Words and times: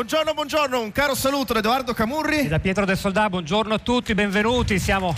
Buongiorno, 0.00 0.32
buongiorno, 0.32 0.80
un 0.80 0.92
caro 0.92 1.14
saluto 1.14 1.52
da 1.52 1.58
Edoardo 1.58 1.90
E 1.90 1.94
Camurri. 1.94 2.48
da 2.48 2.58
Pietro 2.58 2.86
del 2.86 2.96
Soldà, 2.96 3.28
buongiorno 3.28 3.74
a 3.74 3.78
tutti, 3.78 4.14
benvenuti. 4.14 4.78
Siamo 4.78 5.14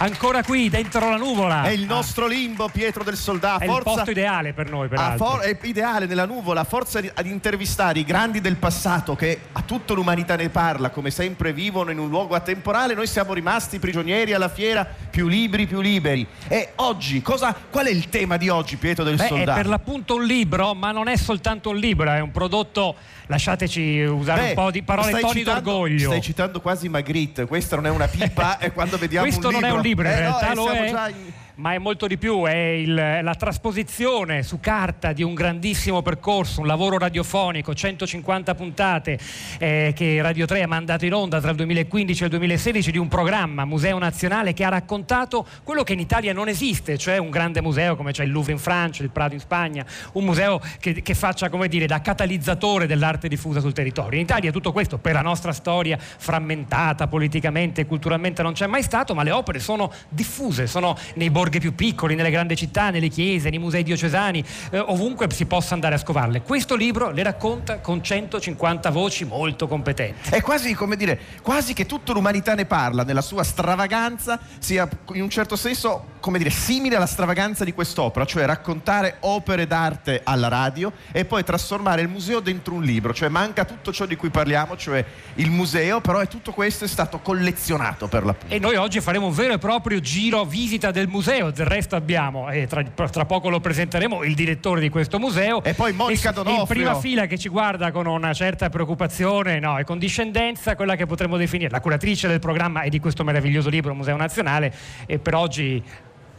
ancora 0.00 0.42
qui 0.42 0.68
dentro 0.68 1.08
la 1.08 1.16
nuvola. 1.16 1.62
È 1.64 1.70
il 1.70 1.84
nostro 1.84 2.26
limbo, 2.26 2.68
Pietro 2.68 3.04
del 3.04 3.16
Soldà. 3.16 3.58
È 3.58 3.64
il 3.64 3.70
Forza 3.70 3.90
posto 3.90 4.10
ideale 4.10 4.52
per 4.52 4.70
noi, 4.70 4.88
peraltro. 4.88 5.26
for- 5.26 5.40
è 5.40 5.56
ideale 5.62 6.06
nella 6.06 6.26
nuvola, 6.26 6.64
forza 6.64 7.00
ad 7.14 7.26
intervistare 7.26 7.98
i 8.00 8.04
grandi 8.04 8.40
del 8.40 8.56
passato 8.56 9.14
che 9.14 9.40
a 9.52 9.62
tutta 9.62 9.94
l'umanità 9.94 10.36
ne 10.36 10.48
parla, 10.48 10.90
come 10.90 11.10
sempre 11.10 11.52
vivono 11.52 11.90
in 11.90 11.98
un 11.98 12.08
luogo 12.08 12.34
atemporale. 12.34 12.94
Noi 12.94 13.06
siamo 13.06 13.32
rimasti 13.32 13.78
prigionieri 13.78 14.32
alla 14.32 14.48
fiera, 14.48 14.86
più 15.10 15.28
liberi, 15.28 15.66
più 15.66 15.80
liberi. 15.80 16.26
E 16.48 16.72
oggi, 16.76 17.22
cosa, 17.22 17.54
qual 17.70 17.86
è 17.86 17.90
il 17.90 18.08
tema 18.08 18.36
di 18.36 18.48
oggi, 18.48 18.76
Pietro 18.76 19.04
del 19.04 19.16
Beh, 19.16 19.24
è 19.24 19.28
Soldà? 19.28 19.54
per 19.54 19.66
l'appunto 19.66 20.14
un 20.16 20.24
libro, 20.24 20.74
ma 20.74 20.90
non 20.92 21.08
è 21.08 21.16
soltanto 21.16 21.70
un 21.70 21.76
libro, 21.76 22.10
è 22.10 22.20
un 22.20 22.30
prodotto, 22.30 22.94
lasciateci 23.26 24.00
usare 24.02 24.40
Beh, 24.40 24.48
un 24.48 24.54
po' 24.54 24.70
di 24.70 24.82
parole 24.82 25.08
stai 25.08 25.20
toni 25.20 25.38
citando- 25.40 25.60
d'orgoglio. 25.70 26.08
Stai 26.08 26.22
citando 26.22 26.60
quasi 26.60 26.88
Magritte, 26.88 27.46
questa 27.46 27.76
non 27.76 27.86
è 27.86 27.90
una 27.90 28.06
pipa 28.08 28.58
e 28.60 28.72
quando 28.72 28.96
vediamo 28.98 29.26
Questo 29.26 29.46
un 29.48 29.52
non 29.52 29.62
libro... 29.62 29.68
è 29.68 29.76
un 29.76 29.82
libro, 29.82 29.88
in 29.90 30.16
Eh, 30.16 30.18
realtà 30.18 30.54
lo 30.54 30.70
è, 30.70 31.12
ma 31.60 31.74
è 31.74 31.78
molto 31.78 32.06
di 32.06 32.16
più, 32.16 32.44
è 32.44 32.54
il- 32.54 32.94
la 32.94 33.34
trasposizione 33.34 34.42
su 34.42 34.60
carta 34.60 35.12
di 35.12 35.22
un 35.22 35.34
grandissimo 35.34 36.00
percorso, 36.00 36.62
un 36.62 36.66
lavoro 36.66 36.96
radiofonico, 36.96 37.74
150 37.74 38.54
puntate 38.54 39.18
eh, 39.58 39.92
che 39.94 40.22
Radio 40.22 40.46
3 40.46 40.62
ha 40.62 40.66
mandato 40.66 41.04
in 41.04 41.12
onda 41.12 41.38
tra 41.38 41.50
il 41.50 41.56
2015 41.56 42.22
e 42.22 42.24
il 42.24 42.30
2016 42.30 42.90
di 42.90 42.96
un 42.96 43.08
programma 43.08 43.66
Museo 43.66 43.98
Nazionale 43.98 44.54
che 44.54 44.64
ha 44.64 44.70
raccontato 44.70 45.46
quello 45.62 45.82
che 45.82 45.92
in 45.92 46.00
Italia 46.00 46.32
non 46.32 46.48
esiste, 46.48 46.96
cioè 46.96 47.18
un 47.18 47.28
grande 47.28 47.60
museo 47.60 47.94
come 47.94 48.12
c'è 48.12 48.24
il 48.24 48.30
Louvre 48.30 48.52
in 48.52 48.58
Francia, 48.58 49.02
il 49.02 49.10
Prado 49.10 49.34
in 49.34 49.40
Spagna, 49.40 49.84
un 50.14 50.24
museo 50.24 50.62
che, 50.78 51.02
che 51.02 51.14
faccia 51.14 51.50
come 51.50 51.68
dire 51.68 51.84
da 51.84 52.00
catalizzatore 52.00 52.86
dell'arte 52.86 53.28
diffusa 53.28 53.60
sul 53.60 53.74
territorio. 53.74 54.18
In 54.18 54.24
Italia 54.24 54.50
tutto 54.50 54.72
questo 54.72 54.96
per 54.96 55.12
la 55.12 55.20
nostra 55.20 55.52
storia 55.52 55.98
frammentata 55.98 57.06
politicamente 57.06 57.82
e 57.82 57.86
culturalmente 57.86 58.42
non 58.42 58.54
c'è 58.54 58.66
mai 58.66 58.82
stato, 58.82 59.14
ma 59.14 59.22
le 59.22 59.30
opere 59.30 59.58
sono 59.58 59.92
diffuse, 60.08 60.66
sono 60.66 60.96
nei 61.16 61.28
borghi 61.28 61.49
più 61.58 61.74
piccoli, 61.74 62.14
nelle 62.14 62.30
grandi 62.30 62.56
città, 62.56 62.90
nelle 62.90 63.08
chiese, 63.08 63.50
nei 63.50 63.58
musei 63.58 63.82
diocesani, 63.82 64.44
eh, 64.70 64.78
ovunque 64.78 65.26
si 65.30 65.46
possa 65.46 65.74
andare 65.74 65.94
a 65.94 65.98
scovarle. 65.98 66.42
Questo 66.42 66.76
libro 66.76 67.10
le 67.10 67.22
racconta 67.22 67.80
con 67.80 68.02
150 68.02 68.90
voci 68.90 69.24
molto 69.24 69.66
competenti. 69.66 70.30
È 70.30 70.40
quasi 70.40 70.74
come 70.74 70.96
dire, 70.96 71.18
quasi 71.42 71.72
che 71.74 71.86
tutta 71.86 72.12
l'umanità 72.12 72.54
ne 72.54 72.66
parla 72.66 73.02
nella 73.02 73.22
sua 73.22 73.42
stravaganza, 73.42 74.38
sia 74.58 74.88
in 75.14 75.22
un 75.22 75.30
certo 75.30 75.56
senso, 75.56 76.04
come 76.20 76.38
dire, 76.38 76.50
simile 76.50 76.96
alla 76.96 77.06
stravaganza 77.06 77.64
di 77.64 77.72
quest'opera, 77.72 78.24
cioè 78.24 78.44
raccontare 78.44 79.16
opere 79.20 79.66
d'arte 79.66 80.20
alla 80.24 80.48
radio 80.48 80.92
e 81.12 81.24
poi 81.24 81.44
trasformare 81.44 82.02
il 82.02 82.08
museo 82.08 82.40
dentro 82.40 82.74
un 82.74 82.82
libro, 82.82 83.14
cioè 83.14 83.28
manca 83.28 83.64
tutto 83.64 83.92
ciò 83.92 84.06
di 84.06 84.16
cui 84.16 84.30
parliamo, 84.30 84.76
cioè 84.76 85.04
il 85.34 85.50
museo, 85.50 86.00
però 86.00 86.18
è 86.18 86.28
tutto 86.28 86.52
questo 86.52 86.84
è 86.84 86.88
stato 86.88 87.20
collezionato 87.20 88.08
per 88.08 88.24
l'appunto. 88.24 88.54
E 88.54 88.58
noi 88.58 88.76
oggi 88.76 89.00
faremo 89.00 89.26
un 89.26 89.32
vero 89.32 89.54
e 89.54 89.58
proprio 89.58 90.00
giro 90.00 90.44
visita 90.44 90.90
del 90.90 91.08
museo. 91.08 91.39
Del 91.48 91.66
resto 91.66 91.96
abbiamo, 91.96 92.50
e 92.50 92.66
tra, 92.66 92.82
tra 92.82 93.24
poco 93.24 93.48
lo 93.48 93.60
presenteremo, 93.60 94.22
il 94.24 94.34
direttore 94.34 94.80
di 94.80 94.90
questo 94.90 95.18
museo. 95.18 95.62
E 95.64 95.72
poi 95.72 95.92
Monica 95.92 96.32
Donofrio. 96.32 96.60
in 96.60 96.66
prima 96.66 96.94
fila 96.96 97.26
che 97.26 97.38
ci 97.38 97.48
guarda 97.48 97.90
con 97.90 98.06
una 98.06 98.34
certa 98.34 98.68
preoccupazione 98.68 99.58
no, 99.58 99.78
e 99.78 99.84
condiscendenza, 99.84 100.76
quella 100.76 100.96
che 100.96 101.06
potremmo 101.06 101.36
definire 101.36 101.70
la 101.70 101.80
curatrice 101.80 102.28
del 102.28 102.40
programma 102.40 102.82
e 102.82 102.90
di 102.90 103.00
questo 103.00 103.24
meraviglioso 103.24 103.70
libro 103.70 103.94
Museo 103.94 104.16
Nazionale. 104.16 104.72
E 105.06 105.18
per 105.18 105.34
oggi. 105.34 105.82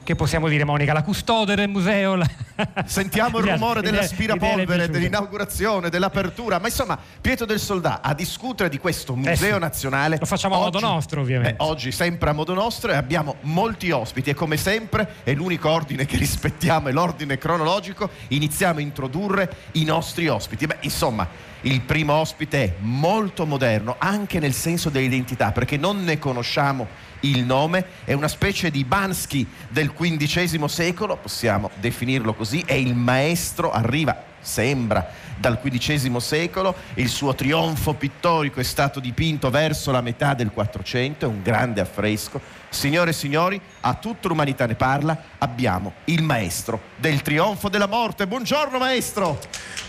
Che 0.04 0.16
possiamo 0.16 0.48
dire 0.48 0.64
Monica? 0.64 0.94
La 0.94 1.04
custode 1.04 1.54
del 1.54 1.70
museo? 1.70 2.16
la- 2.16 2.28
Sentiamo 2.86 3.38
il 3.38 3.46
rumore 3.46 3.82
dell'aspirapolvere, 3.82 4.90
dell'inaugurazione, 4.90 5.90
dell'apertura, 5.90 6.60
ma 6.60 6.68
insomma 6.68 6.98
Pietro 7.22 7.46
del 7.46 7.60
Soldà 7.60 8.02
a 8.02 8.16
discutere 8.16 8.68
di 8.68 8.80
questo 8.80 9.16
museo 9.16 9.32
Eh 9.32 9.54
sì. 9.54 9.60
nazionale. 9.60 10.18
Lo 10.20 10.26
facciamo 10.26 10.56
a 10.56 10.60
modo 10.60 10.80
nostro, 10.80 11.22
ovviamente. 11.22 11.52
Eh, 11.52 11.56
oggi 11.66 11.92
sempre 11.92 12.32
a 12.32 12.34
modo 12.34 12.54
nostro 12.56 12.92
e 12.92 12.96
abbiamo 12.96 13.36
molti 13.42 13.92
ospiti 13.92 14.32
e 14.32 14.34
come 14.34 14.58
sempre 14.58 15.18
è 15.24 15.34
l'unico 15.34 15.70
ordine 15.70 16.06
che 16.06 16.18
rispettiamo, 16.18 16.88
è 16.88 16.92
l'ordine 16.92 17.38
cronologico, 17.38 18.10
iniziamo 18.30 18.80
a 18.80 18.82
introdurre 18.82 19.54
i 19.74 19.84
nostri 19.84 20.28
ospiti. 20.28 20.66
Beh, 20.66 20.78
insomma, 20.82 21.28
il 21.62 21.82
primo 21.82 22.14
ospite 22.14 22.64
è 22.64 22.74
molto 22.80 23.46
moderno 23.46 23.96
anche 24.00 24.40
nel 24.40 24.54
senso 24.54 24.90
dell'identità 24.90 25.52
perché 25.52 25.78
non 25.78 26.04
ne 26.04 26.18
conosciamo 26.18 26.88
il 27.22 27.44
nome, 27.44 27.86
è 28.04 28.14
una 28.14 28.28
specie 28.28 28.72
di 28.72 28.84
Bansky 28.84 29.46
del 29.70 29.94
XV 29.94 30.66
secolo, 30.66 31.18
possiamo 31.18 31.70
definirlo 31.80 32.34
così, 32.34 32.64
è 32.66 32.74
il 32.74 32.96
maestro, 32.96 33.72
arriva, 33.72 34.24
sembra, 34.40 35.08
dal 35.38 35.60
XV 35.60 36.18
secolo, 36.18 36.76
il 36.96 37.10
suo 37.10 37.36
trionfo 37.36 37.94
pittorico 37.94 38.60
è 38.60 38.64
stato 38.64 39.00
dipinto 39.00 39.50
verso 39.50 39.92
la 39.92 40.02
metà 40.02 40.34
del 40.34 40.52
400, 40.52 41.26
è 41.26 41.28
un 41.28 41.42
grande 41.42 41.82
affresco. 41.82 42.42
Signore 42.70 43.10
e 43.10 43.14
signori, 43.14 43.60
a 43.82 43.94
tutta 43.96 44.28
l'umanità 44.28 44.66
ne 44.66 44.76
parla, 44.76 45.18
abbiamo 45.40 45.94
il 46.06 46.24
maestro 46.24 46.82
del 46.96 47.22
trionfo 47.22 47.70
della 47.70 47.88
morte. 47.88 48.28
Buongiorno 48.28 48.78
maestro! 48.78 49.40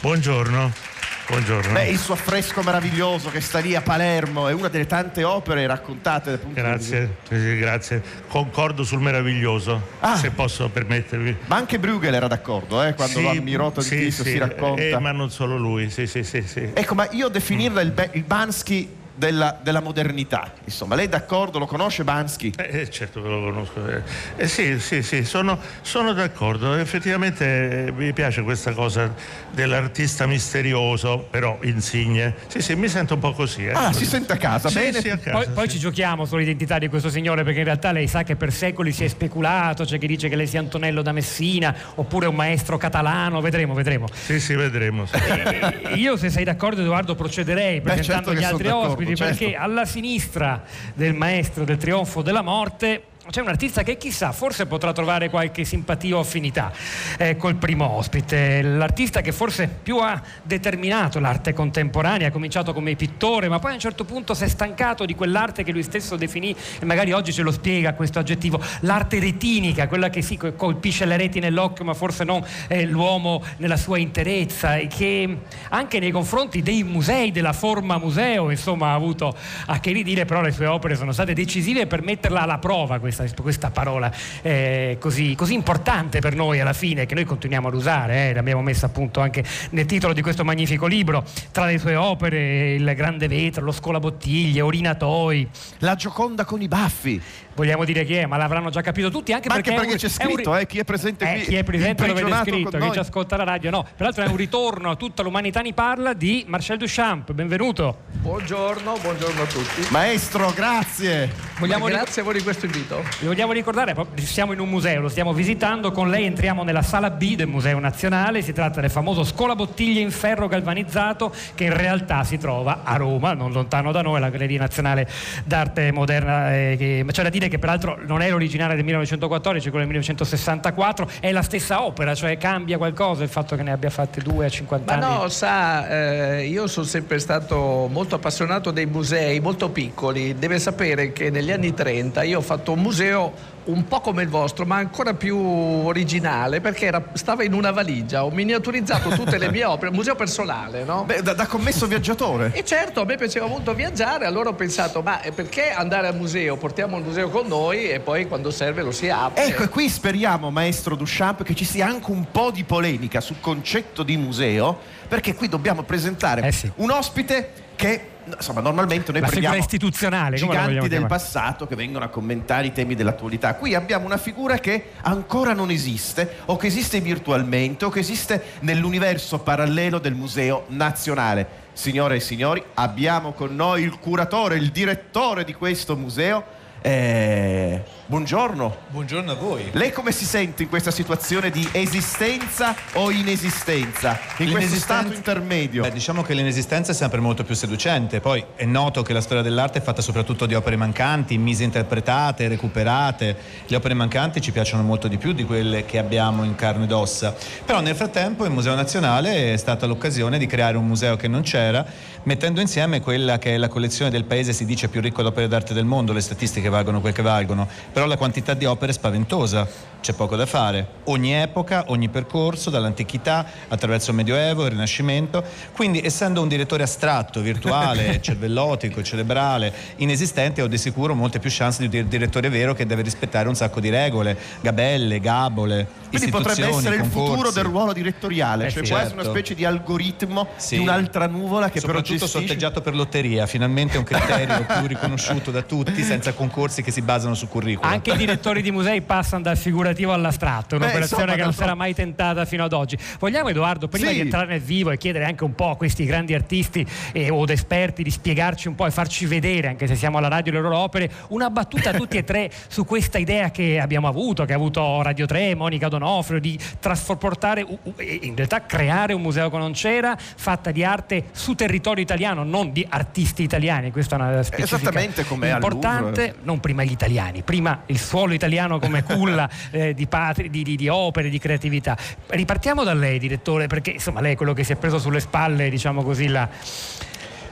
Buongiorno. 0.01 0.92
Buongiorno. 1.33 1.73
Beh, 1.73 1.87
il 1.89 1.97
suo 1.99 2.13
affresco 2.13 2.63
meraviglioso 2.63 3.31
che 3.31 3.41
sta 3.41 3.59
lì 3.59 3.75
a 3.75 3.81
Palermo 3.81 4.49
è 4.49 4.53
una 4.53 4.69
delle 4.69 4.85
tante 4.85 5.25
opere 5.25 5.67
raccontate 5.67 6.37
punto 6.37 6.49
di 6.49 6.61
Grazie, 6.61 7.17
sì, 7.27 7.41
sì, 7.41 7.57
grazie. 7.57 8.03
Concordo 8.29 8.85
sul 8.85 9.01
meraviglioso, 9.01 9.81
Ah. 10.01 10.15
se 10.19 10.31
posso 10.33 10.69
permettervi. 10.69 11.35
Ma 11.47 11.57
anche 11.57 11.79
Bruegel 11.79 12.13
era 12.13 12.27
d'accordo, 12.27 12.83
eh, 12.83 12.93
quando 12.93 13.17
Sì, 13.17 13.23
lo 13.23 13.31
ammirò 13.31 13.71
di 13.71 13.81
sì, 13.81 13.97
Tizio 13.97 14.25
sì, 14.25 14.31
si 14.33 14.39
racconta. 14.39 14.83
eh, 14.83 14.99
ma 14.99 15.13
non 15.13 15.31
solo 15.31 15.57
lui, 15.57 15.89
sì, 15.89 16.07
sì, 16.07 16.23
sì, 16.23 16.43
sì. 16.43 16.69
Ecco, 16.75 16.95
ma 16.95 17.09
io 17.13 17.29
definirla 17.29 17.81
il, 17.81 17.93
Be- 17.93 18.11
il 18.13 18.25
Bansky 18.25 18.87
della, 19.15 19.59
della 19.63 19.81
modernità, 19.81 20.53
insomma, 20.65 20.95
lei 20.95 21.07
è 21.07 21.09
d'accordo? 21.09 21.59
Lo 21.59 21.67
conosce 21.67 22.05
Bansky? 22.05 22.53
Eh, 22.57 22.81
eh, 22.81 22.91
certo 22.91 23.23
che 23.23 23.29
lo 23.29 23.41
conosco. 23.43 23.87
eh. 23.89 24.03
Eh, 24.37 24.49
sì, 24.49 24.79
sì, 24.81 25.03
sì, 25.03 25.25
sono, 25.25 25.59
sono 25.83 26.13
d'accordo. 26.13 26.75
Effettivamente 26.77 27.87
eh, 27.87 27.93
mi 27.93 28.13
piace 28.13 28.43
questa 28.43 28.73
cosa 28.73 29.13
dell'artista 29.51 30.27
misterioso, 30.27 31.27
però 31.31 31.59
insigne. 31.63 32.35
Sì, 32.47 32.61
sì, 32.63 32.75
mi 32.75 32.89
sento 32.89 33.15
un 33.15 33.21
po' 33.21 33.33
così. 33.33 33.67
eh. 33.67 33.73
Ah, 33.73 33.93
si 33.93 34.05
sente 34.07 34.33
a 34.33 34.37
casa, 34.37 34.69
Sì, 34.69 34.79
bene. 34.79 35.01
sì, 35.01 35.11
a 35.11 35.19
casa, 35.19 35.37
Poi, 35.37 35.47
poi 35.53 35.65
sì. 35.67 35.73
ci 35.75 35.79
giochiamo 35.81 36.25
sull'identità 36.25 36.79
di 36.79 36.89
questo 36.89 37.11
signore 37.11 37.45
perché 37.45 37.59
in 37.61 37.65
realtà 37.67 37.93
lei 37.93 38.07
sa 38.09 38.23
che 38.23 38.37
per 38.37 38.53
secoli 38.53 38.93
si 38.93 39.05
è 39.05 39.09
speculato, 39.09 39.85
c'è 39.85 39.99
chi 39.99 40.07
dice 40.07 40.29
che 40.29 40.37
lei 40.37 40.47
sia 40.47 40.61
Antonello 40.61 41.03
da 41.03 41.13
Messina 41.13 41.75
oppure 41.97 42.27
un 42.27 42.35
maestro 42.35 42.77
catalano, 42.79 43.41
vedremo, 43.41 43.75
vedremo. 43.75 44.07
Sì, 44.13 44.41
sì, 44.41 44.55
vedremo. 44.55 45.07
sì. 45.07 45.17
E 45.17 45.95
io 45.97 46.17
se 46.17 46.31
sei 46.31 46.45
d'accordo 46.45 46.81
Edoardo 46.81 47.15
procederei 47.15 47.81
presentando 47.81 48.03
certo 48.13 48.31
che 48.33 48.39
gli 48.39 48.45
altri 48.45 48.67
d'accordo, 48.69 48.95
certo. 49.07 49.25
perché 49.25 49.55
alla 49.57 49.85
sinistra 49.85 50.63
del 50.95 51.15
maestro 51.15 51.65
del 51.65 51.77
trionfo 51.77 52.23
della 52.23 52.43
morte 52.43 53.03
c'è 53.33 53.41
un 53.41 53.49
artista 53.49 53.83
che 53.83 53.97
chissà, 53.97 54.31
forse 54.31 54.67
potrà 54.67 54.93
trovare 54.93 55.31
qualche 55.31 55.65
simpatia 55.65 56.17
o 56.17 56.21
affinità 56.21 56.71
eh, 57.17 57.35
col 57.39 57.55
primo 57.55 57.89
ospite. 57.89 58.61
L'artista 58.61 59.23
che 59.23 59.33
forse 59.33 59.69
più 59.69 59.97
ha 60.01 60.21
determinato 60.43 61.19
l'arte 61.19 61.55
contemporanea, 61.55 62.29
ha 62.29 62.31
cominciato 62.31 62.75
come 62.75 62.95
pittore, 62.95 63.49
ma 63.49 63.59
poi 63.59 63.71
a 63.71 63.75
un 63.75 63.81
certo 63.81 64.05
punto 64.05 64.35
si 64.35 64.45
è 64.45 64.49
stancato 64.49 65.07
di 65.07 65.15
quell'arte 65.15 65.65
che 65.65 65.73
lui 65.73 65.83
stesso 65.83 66.17
definì, 66.17 66.55
e 66.79 66.85
magari 66.85 67.13
oggi 67.13 67.33
ce 67.33 67.41
lo 67.41 67.51
spiega 67.53 67.95
questo 67.95 68.19
aggettivo, 68.19 68.61
l'arte 68.81 69.19
retinica, 69.19 69.89
quella 69.89 70.11
che 70.11 70.21
si 70.21 70.37
colpisce 70.37 71.07
le 71.07 71.17
reti 71.17 71.41
nell'occhio, 71.41 71.87
ma 71.87 71.95
forse 71.95 72.25
non 72.25 72.45
eh, 72.69 72.85
l'uomo 72.85 73.43
nella 73.57 73.79
sua 73.79 73.97
interezza, 73.97 74.77
e 74.77 74.89
che 74.89 75.39
anche 75.71 75.99
nei 76.01 76.11
confronti 76.11 76.61
dei 76.61 76.85
musei, 76.85 77.31
della 77.31 77.55
forma 77.55 77.97
museo, 77.97 78.51
insomma, 78.51 78.89
ha 78.89 78.95
avuto 78.95 79.35
a 79.69 79.81
che 79.81 79.91
ridire, 79.93 80.27
però 80.27 80.43
le 80.43 80.53
sue 80.53 80.67
opere 80.67 80.97
sono 80.97 81.13
state 81.13 81.33
decisive 81.33 81.87
per 81.87 82.03
metterla 82.03 82.43
alla 82.43 82.59
prova 82.59 82.99
questa 82.99 83.21
importanza, 83.23 83.43
questa 83.43 83.71
parola 83.71 84.13
eh, 84.43 84.97
così, 85.01 85.35
così, 85.35 85.55
importante 85.55 86.21
per 86.21 86.35
noi 86.35 86.61
alla 86.61 86.73
fine, 86.73 87.07
che 87.07 87.15
noi 87.15 87.25
continuiamo 87.25 87.69
ad 87.69 87.75
usare, 87.75 88.31
eh, 88.31 88.35
l'abbiamo 88.35 88.63
messa 88.63 88.87
appunto 88.87 89.21
anche 89.21 89.45
nel 89.71 89.87
titolo 89.87 90.13
di 90.13 90.23
questo 90.23 90.45
magnifico 90.45 90.87
libro, 90.87 91.25
tra 91.51 91.67
le 91.67 91.79
sue 91.79 91.97
opere 91.97 92.75
Il 92.75 92.93
Grande 92.95 93.29
Vetro, 93.29 93.65
Lo 93.65 93.73
Scolabottiglie, 93.73 94.61
Orinatoi. 94.61 95.49
La 95.79 95.95
Gioconda 95.95 96.45
con 96.45 96.61
i 96.63 96.69
baffi 96.69 97.21
vogliamo 97.55 97.85
dire 97.85 98.05
chi 98.05 98.15
è, 98.15 98.27
ma 98.27 98.37
l'avranno 98.37 98.71
già 98.71 98.81
capito 98.81 99.11
tutti, 99.11 99.33
anche 99.33 99.49
ma 99.49 99.55
perché, 99.55 99.71
anche 99.71 99.83
perché 99.83 99.99
c'è 99.99 100.09
scritto, 100.09 100.57
eh, 100.57 100.67
chi 100.67 100.79
è 100.79 100.85
presente 100.85 101.25
eh, 101.25 101.35
qui. 101.35 101.45
Chi 101.45 101.57
è 101.57 101.65
presente 101.65 102.07
lo 102.07 102.15
vede 102.15 102.35
scritto, 102.43 102.79
chi 102.79 102.93
ci 102.93 102.99
ascolta 102.99 103.37
la 103.37 103.45
radio, 103.45 103.71
no. 103.71 103.87
Peraltro 103.97 104.25
è 104.25 104.29
un 104.29 104.37
ritorno 104.37 104.91
a 104.91 104.97
tutta 104.97 105.23
l'umanità 105.23 105.61
ne 105.61 105.73
parla 105.73 106.13
di 106.13 106.45
Marcel 106.47 106.79
Duchamp, 106.79 107.33
benvenuto. 107.33 108.11
Buongiorno, 108.23 108.99
buongiorno 109.01 109.43
a 109.43 109.47
tutti. 109.47 109.87
Maestro, 109.91 110.53
grazie. 110.53 111.51
Vogliamo 111.59 111.87
grazie 111.87 112.23
a 112.23 112.25
voi 112.25 112.35
di 112.35 112.43
questo 112.43 112.67
invito. 112.67 113.03
Vi 113.21 113.27
vogliamo 113.27 113.53
ricordare, 113.53 113.95
siamo 114.17 114.53
in 114.53 114.61
un 114.61 114.69
museo, 114.69 115.01
lo 115.01 115.09
stiamo 115.09 115.33
visitando, 115.33 115.93
con 115.93 116.11
lei 116.11 116.25
entriamo 116.25 116.63
nella 116.65 116.83
sala 116.83 117.11
B 117.11 117.37
del 117.37 117.47
Museo 117.47 117.79
Nazionale, 117.79 118.43
si 118.43 118.53
tratta 118.53 118.81
del 118.81 118.91
famoso 118.91 119.23
scolabottiglie 119.25 120.01
in 120.01 120.11
ferro 120.11 120.49
galvanizzato 120.49 121.33
che 121.55 121.65
in 121.65 121.77
realtà 121.77 122.25
si 122.25 122.39
trova 122.39 122.81
a 122.83 122.97
Roma, 122.97 123.35
non 123.35 123.53
lontano 123.53 123.93
da 123.93 124.03
noi, 124.03 124.21
la 124.21 124.31
Galleria 124.31 124.59
Nazionale 124.59 125.09
d'Arte 125.45 125.93
Moderna, 125.93 126.55
eh, 126.55 126.77
che, 126.77 127.05
c'è 127.11 127.23
da 127.23 127.29
dire 127.29 127.42
che 127.49 127.59
peraltro 127.59 127.99
non 128.07 128.23
è 128.23 128.31
l'originale 128.31 128.75
del 128.75 128.85
1914, 128.85 129.71
quello 129.71 129.85
del 129.85 129.95
1964, 129.95 131.11
è 131.21 131.33
la 131.33 131.43
stessa 131.43 131.85
opera, 131.85 132.15
cioè 132.15 132.37
cambia 132.37 132.79
qualcosa 132.79 133.23
il 133.23 133.29
fatto 133.29 133.57
che 133.57 133.63
ne 133.63 133.73
abbia 133.73 133.91
fatte 133.91 134.21
due 134.21 134.47
a 134.47 134.49
50 134.49 134.97
Ma 134.97 135.07
anni? 135.07 135.21
no, 135.21 135.29
sa, 135.29 135.89
eh, 135.89 136.47
io 136.47 136.67
sono 136.67 136.87
sempre 136.87 137.19
stato 137.19 137.89
molto 137.91 138.17
appassionato 138.17 138.71
dei 138.71 138.87
musei, 138.87 139.41
molto 139.41 139.71
piccoli, 139.71 140.37
deve 140.39 140.59
sapere 140.59 141.13
che 141.13 141.31
negli 141.31 141.51
anni 141.51 141.75
30 141.75 142.23
io 142.23 142.39
ho 142.39 142.43
fatto 142.43 142.73
un 142.73 142.81
museo 142.81 143.33
un 143.65 143.87
po' 143.87 144.01
come 144.01 144.23
il 144.23 144.29
vostro, 144.29 144.65
ma 144.65 144.77
ancora 144.77 145.15
più 145.15 145.39
originale, 145.39 146.61
perché 146.61 146.87
era, 146.87 147.03
stava 147.13 147.45
in 147.45 147.53
una 147.53 147.71
valigia, 147.71 148.25
ho 148.25 148.31
miniaturizzato 148.31 149.11
tutte 149.11 149.39
le 149.39 149.51
mie 149.51 149.65
opere, 149.65 149.93
museo 149.93 150.15
personale, 150.15 150.85
no? 150.85 151.05
Beh, 151.05 151.23
da, 151.23 151.35
da, 151.35 151.47
commesso 151.47 151.87
viaggiatore. 151.87 152.51
E 152.55 152.65
certo, 152.65 153.03
a 153.03 153.05
me 153.05 153.17
piaceva 153.17 153.47
molto 153.47 153.75
viaggiare, 153.75 154.25
allora 154.27 154.51
ho 154.51 154.55
pensato, 154.55 155.03
ma 155.03 155.21
perché 155.35 155.71
andare 155.71 156.09
al 156.09 156.17
museo? 156.17 156.57
Portiamo 156.57 156.97
il 156.99 157.05
museo 157.05 157.29
con 157.29 157.47
noi 157.47 157.89
e 157.89 158.01
poi 158.01 158.27
quando 158.27 158.51
serve 158.51 158.83
lo 158.83 158.91
si 158.91 159.09
apre. 159.09 159.45
Ecco, 159.45 159.63
e 159.65 159.69
qui 159.69 159.89
speriamo, 159.89 160.51
maestro 160.51 160.97
Duchamp, 160.97 161.43
che 161.43 161.55
ci 161.55 161.65
sia 161.65 161.87
anche 161.87 162.11
un 162.11 162.31
po' 162.31 162.51
di 162.51 162.65
polemica 162.65 163.21
sul 163.21 163.41
concetto 163.41 164.03
di 164.03 164.17
museo, 164.17 164.79
perché 165.07 165.35
qui 165.35 165.49
dobbiamo 165.49 165.83
presentare 165.83 166.43
eh 166.43 166.53
sì. 166.53 166.71
un 166.77 166.91
ospite 166.91 167.53
che 167.77 168.12
insomma, 168.27 168.61
normalmente 168.61 169.13
noi 169.13 169.21
la 169.21 169.27
prendiamo 169.27 169.57
istituzionale, 169.57 170.37
giganti 170.37 170.75
del 170.75 170.89
chiamare? 170.89 171.07
passato 171.07 171.67
che 171.67 171.77
vengono 171.77 172.05
a 172.05 172.09
commentare 172.09 172.67
i 172.67 172.73
temi 172.73 172.95
dell'attualità. 172.95 173.55
Qui 173.55 173.75
abbiamo 173.75 174.07
una 174.07 174.17
figura 174.17 174.59
che 174.59 174.91
ancora 175.03 175.53
non 175.53 175.71
esiste, 175.71 176.39
o 176.47 176.57
che 176.57 176.67
esiste 176.69 177.01
virtualmente, 177.01 177.85
o 177.85 177.91
che 177.91 178.01
esiste 178.01 178.43
nell'universo 178.61 179.41
parallelo 179.41 179.99
del 179.99 180.15
Museo 180.15 180.65
Nazionale. 180.69 181.61
Signore 181.73 182.17
e 182.17 182.21
signori, 182.21 182.63
abbiamo 182.75 183.33
con 183.33 183.55
noi 183.55 183.83
il 183.83 183.99
curatore, 183.99 184.57
il 184.57 184.71
direttore 184.71 185.45
di 185.45 185.55
questo 185.55 185.97
museo. 185.97 186.45
Eh, 186.83 187.82
buongiorno. 188.13 188.77
Buongiorno 188.89 189.31
a 189.31 189.35
voi. 189.35 189.71
Lei 189.73 189.91
come 189.91 190.13
si 190.13 190.27
sente 190.27 190.65
in 190.65 190.69
questa 190.69 190.91
situazione 190.91 191.49
di 191.49 191.67
esistenza 191.73 192.77
o 192.93 193.11
inesistenza? 193.11 194.21
In 194.37 194.51
questo 194.51 194.77
stato 194.77 195.15
intermedio? 195.15 195.81
Beh, 195.81 195.93
diciamo 195.93 196.21
che 196.21 196.35
l'inesistenza 196.35 196.93
è 196.93 196.95
sempre 196.95 197.21
molto 197.21 197.43
più 197.43 197.55
seducente. 197.55 198.21
Poi 198.21 198.45
è 198.55 198.67
noto 198.67 199.01
che 199.01 199.15
la 199.15 199.23
storia 199.23 199.43
dell'arte 199.43 199.79
è 199.79 199.83
fatta 199.83 200.03
soprattutto 200.03 200.45
di 200.45 200.55
opere 200.55 200.77
mancanti, 200.77 201.39
misinterpretate, 201.39 202.49
recuperate. 202.49 203.35
Le 203.67 203.77
opere 203.77 203.95
mancanti 203.95 204.43
ci 204.43 204.53
piacciono 204.53 204.83
molto 204.83 205.09
di 205.09 205.17
più 205.17 205.33
di 205.33 205.45
quelle 205.45 205.87
che 205.87 205.97
abbiamo 205.97 206.45
in 206.45 206.55
carne 206.55 206.85
ed 206.85 206.93
ossa. 206.93 207.35
Però 207.65 207.81
nel 207.81 207.95
frattempo 207.97 208.45
il 208.45 208.51
Museo 208.51 208.75
Nazionale 208.75 209.55
è 209.55 209.57
stata 209.57 209.87
l'occasione 209.87 210.37
di 210.37 210.45
creare 210.45 210.77
un 210.77 210.87
museo 210.87 211.17
che 211.17 211.29
non 211.29 211.41
c'era, 211.41 211.83
mettendo 212.25 212.61
insieme 212.61 213.01
quella 213.01 213.39
che 213.39 213.55
è 213.55 213.57
la 213.57 213.69
collezione 213.69 214.11
del 214.11 214.25
paese 214.25 214.53
si 214.53 214.67
dice 214.67 214.89
più 214.89 215.01
ricco 215.01 215.23
d'opere 215.23 215.49
d'arte 215.49 215.73
del 215.73 215.87
mondo, 215.87 216.13
le 216.13 216.21
statistiche 216.21 216.69
valgono 216.69 217.01
quel 217.01 217.15
che 217.15 217.23
valgono, 217.23 217.67
però 217.91 218.02
la 218.07 218.17
quantità 218.17 218.55
di 218.55 218.65
opere 218.65 218.93
è 218.93 218.95
spaventosa 218.95 219.67
c'è 220.03 220.13
poco 220.15 220.35
da 220.35 220.47
fare. 220.47 220.87
Ogni 221.05 221.33
epoca, 221.33 221.85
ogni 221.87 222.09
percorso, 222.09 222.71
dall'antichità 222.71 223.47
attraverso 223.69 224.11
il 224.11 224.17
Medioevo, 224.17 224.65
il 224.65 224.73
Rinascimento. 224.73 225.43
Quindi, 225.75 226.03
essendo 226.05 226.43
un 226.43 226.49
direttore 226.49 226.83
astratto, 226.83 227.41
virtuale, 227.41 228.19
cervellotico, 228.21 229.01
cerebrale, 229.03 229.73
inesistente, 229.97 230.61
ho 230.61 230.67
di 230.67 230.77
sicuro 230.77 231.15
molte 231.15 231.39
più 231.39 231.51
chance 231.53 231.87
di 231.89 231.99
un 231.99 232.09
direttore 232.09 232.49
vero 232.49 232.75
che 232.75 232.85
deve 232.85 233.03
rispettare 233.03 233.47
un 233.49 233.55
sacco 233.55 233.79
di 233.79 233.91
regole, 233.91 234.37
gabelle, 234.61 235.21
gabole. 235.21 235.87
Quindi 236.09 236.31
potrebbe 236.31 236.67
essere 236.67 236.99
concorsi. 236.99 237.01
il 237.01 237.11
futuro 237.29 237.51
del 237.53 237.65
ruolo 237.65 237.93
direttoriale, 237.93 238.67
Eh 238.67 238.71
cioè 238.71 238.85
sì, 238.85 238.91
quasi 238.91 239.07
certo. 239.09 239.21
una 239.23 239.31
specie 239.31 239.55
di 239.55 239.65
algoritmo 239.65 240.49
Sì. 240.57 240.77
di 240.77 240.83
un'altra 240.83 241.27
nuvola 241.27 241.67
che 241.71 241.81
però 241.81 241.95
Soprattutto 241.95 242.19
gestisce... 242.19 242.39
sorteggiato 242.47 242.81
per 242.83 242.95
lotteria, 242.95 243.47
finalmente 243.47 243.97
un 243.99 244.05
criterio 244.05 244.65
più 244.67 244.87
riconosciuto 244.89 245.51
da 245.53 245.63
tutti, 245.63 246.03
senza 246.03 246.33
concorsi 246.33 246.83
che 246.83 246.91
si 246.91 247.01
basano 247.03 247.35
su 247.35 247.47
curriculum. 247.49 247.91
Anche 247.91 248.11
i 248.11 248.17
direttori 248.17 248.61
di 248.63 248.71
musei 248.73 249.01
passano 249.01 249.43
dal 249.43 249.57
figurativo 249.93 250.13
all'astratto, 250.13 250.77
Beh, 250.77 250.85
un'operazione 250.85 251.23
insomma, 251.23 251.37
che 251.37 251.43
non 251.43 251.63
era 251.63 251.75
mai 251.75 251.95
tentata 251.95 252.45
fino 252.45 252.65
ad 252.65 252.73
oggi. 252.73 252.97
Vogliamo 253.19 253.49
Edoardo, 253.49 253.89
prima 253.89 254.09
Sì. 254.09 254.15
di 254.15 254.21
entrare 254.21 254.47
nel 254.47 254.61
vivo 254.61 254.91
e 254.91 254.97
chiedere 254.97 255.25
anche 255.25 255.45
un 255.45 255.55
po' 255.55 255.71
a 255.71 255.77
questi 255.77 256.05
grandi 256.05 256.35
artisti 256.35 256.87
eh, 257.13 257.31
o 257.31 257.45
esperti 257.49 258.03
di 258.03 258.11
spiegarci 258.11 258.69
un 258.69 258.75
po' 258.75 258.87
e 258.87 258.91
farci 258.91 259.27
vedere, 259.27 259.69
anche 259.69 259.87
se 259.87 259.95
siamo 259.95 260.19
alla 260.19 260.29
radio, 260.29 260.53
le 260.53 260.61
loro 260.61 260.79
opere, 260.79 261.11
una 261.29 261.51
battuta 261.51 261.91
a 261.91 261.93
tutti 261.93 262.17
e 262.17 262.25
tre 262.25 262.51
su 262.69 262.85
questa 262.85 263.19
idea 263.19 263.51
che 263.51 263.79
abbiamo 263.79 264.09
avuto, 264.09 264.45
che 264.45 264.53
ha 264.53 264.57
avuto 264.57 265.03
Radio 265.03 265.27
3, 265.27 265.55
Monica 265.55 265.89
Donofrio, 265.89 266.41
di 266.41 266.59
trasportare, 266.79 267.67
in 267.99 268.35
realtà 268.35 268.65
creare 268.65 269.13
un 269.13 269.21
museo 269.21 269.51
che 269.51 269.59
non 269.59 269.73
c'era, 269.73 270.17
fatta 270.17 270.71
di 270.71 270.85
arte 270.85 271.25
su 271.33 271.55
territorio 271.55 272.03
italiano, 272.03 272.43
non 272.43 272.73
di 272.73 272.87
artisti 272.89 273.43
italiani. 273.43 273.91
Questa 273.91 274.17
è 274.17 274.21
una 274.21 274.43
specifica 274.43 274.77
Esattamente 274.77 275.25
come 275.25 275.51
importante 275.51 276.37
non 276.43 276.61
prima 276.61 276.83
gli 276.83 276.91
italiani, 276.91 277.43
prima 277.43 277.83
il 277.87 277.99
suolo 277.99 278.33
italiano 278.33 278.79
come 278.79 279.03
culla 279.03 279.49
eh, 279.71 279.82
di, 279.91 280.07
patri- 280.07 280.49
di- 280.51 280.63
di- 280.63 280.77
di 280.77 280.89
opere, 280.89 281.29
di 281.29 281.39
creatività. 281.39 281.97
Ripartiamo 282.29 282.85
da 282.85 282.95
lei, 282.95 283.19
direttore, 283.19 283.67
perché 283.67 283.91
insomma 283.91 284.21
lei 284.21 284.33
è 284.35 284.37
quello 284.37 284.53
che 284.53 284.65
si 284.65 284.73
è 284.73 284.77
preso 284.77 284.99
sulle 284.99 285.21
spalle, 285.21 285.69
diciamo 285.69 286.03
così, 286.03 286.29
la, 286.29 286.49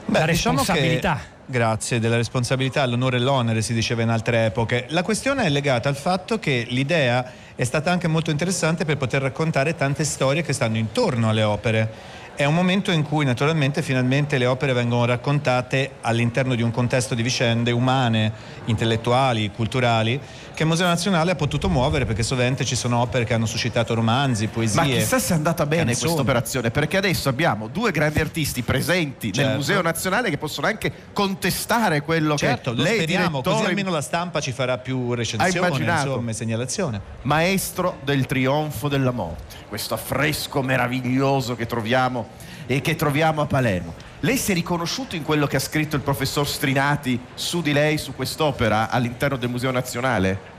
Beh, 0.05 0.19
la 0.19 0.25
diciamo 0.25 0.57
responsabilità. 0.57 1.15
che- 1.15 1.39
grazie, 1.45 1.99
della 1.99 2.15
responsabilità, 2.15 2.85
l'onore 2.85 3.17
e 3.17 3.19
l'onere 3.19 3.61
si 3.61 3.73
diceva 3.73 4.01
in 4.01 4.09
altre 4.09 4.45
epoche. 4.45 4.85
La 4.89 5.03
questione 5.03 5.43
è 5.43 5.49
legata 5.49 5.89
al 5.89 5.97
fatto 5.97 6.39
che 6.39 6.65
l'idea 6.69 7.29
è 7.55 7.63
stata 7.65 7.91
anche 7.91 8.07
molto 8.07 8.31
interessante 8.31 8.85
per 8.85 8.97
poter 8.97 9.21
raccontare 9.21 9.75
tante 9.75 10.03
storie 10.05 10.41
che 10.43 10.53
stanno 10.53 10.77
intorno 10.77 11.29
alle 11.29 11.43
opere. 11.43 12.19
È 12.33 12.45
un 12.45 12.55
momento 12.55 12.91
in 12.91 13.03
cui 13.03 13.23
naturalmente 13.23 13.83
finalmente 13.83 14.37
le 14.39 14.47
opere 14.47 14.73
vengono 14.73 15.05
raccontate 15.05 15.97
all'interno 16.01 16.55
di 16.55 16.63
un 16.63 16.71
contesto 16.71 17.13
di 17.13 17.21
vicende 17.21 17.71
umane, 17.71 18.31
intellettuali, 18.65 19.51
culturali, 19.51 20.19
che 20.53 20.63
il 20.63 20.67
Museo 20.67 20.87
Nazionale 20.87 21.31
ha 21.31 21.35
potuto 21.35 21.69
muovere 21.69 22.05
perché 22.05 22.23
sovente 22.23 22.65
ci 22.65 22.75
sono 22.75 22.99
opere 22.99 23.25
che 23.25 23.33
hanno 23.33 23.45
suscitato 23.45 23.93
romanzi, 23.93 24.47
poesie. 24.47 24.81
Ma 24.81 24.87
chissà 24.87 25.19
se 25.19 25.33
è 25.33 25.35
andata 25.35 25.65
bene 25.65 25.85
canzoni. 25.85 25.99
questa 25.99 26.21
operazione, 26.21 26.71
perché 26.71 26.97
adesso 26.97 27.29
abbiamo 27.29 27.67
due 27.67 27.91
grandi 27.91 28.19
artisti 28.19 28.63
presenti 28.63 29.27
nel 29.27 29.35
Certo. 29.35 29.55
Museo 29.57 29.81
Nazionale 29.81 30.29
che 30.29 30.37
possono 30.37 30.67
anche 30.67 30.91
contestare 31.13 32.01
quello 32.01 32.37
Certo, 32.37 32.71
che 32.71 32.77
lo 32.77 32.83
lei 32.83 32.95
speriamo, 32.95 33.41
così 33.41 33.41
direttore, 33.41 33.69
almeno 33.69 33.91
la 33.91 34.01
stampa 34.01 34.39
ci 34.39 34.51
farà 34.51 34.77
più 34.79 35.13
recensione, 35.13 35.67
insomma, 35.67 36.33
segnalazione. 36.33 37.01
maestro 37.23 37.99
del 38.03 38.25
trionfo 38.25 38.87
della 38.87 39.11
morte, 39.11 39.57
questo 39.69 39.93
affresco 39.93 40.61
meraviglioso 40.63 41.55
che 41.55 41.65
troviamo 41.65 42.30
e 42.65 42.81
che 42.81 42.95
troviamo 42.95 43.41
a 43.41 43.45
Palermo. 43.45 43.93
Lei 44.21 44.37
si 44.37 44.51
è 44.51 44.53
riconosciuto 44.53 45.15
in 45.15 45.23
quello 45.23 45.47
che 45.47 45.55
ha 45.55 45.59
scritto 45.59 45.95
il 45.95 46.01
professor 46.01 46.47
Strinati 46.47 47.19
su 47.33 47.61
di 47.61 47.73
lei, 47.73 47.97
su 47.97 48.13
quest'opera 48.13 48.89
all'interno 48.89 49.37
del 49.37 49.49
Museo 49.49 49.71
Nazionale? 49.71 50.49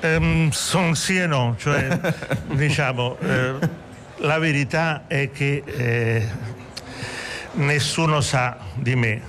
Ehm, 0.00 0.50
son 0.50 0.94
sì 0.94 1.18
e 1.18 1.26
no, 1.26 1.54
cioè 1.58 1.98
diciamo 2.52 3.16
eh, 3.20 3.54
la 4.16 4.38
verità 4.38 5.04
è 5.06 5.30
che 5.30 5.62
eh, 5.64 6.28
nessuno 7.52 8.20
sa 8.20 8.58
di 8.74 8.96
me 8.96 9.22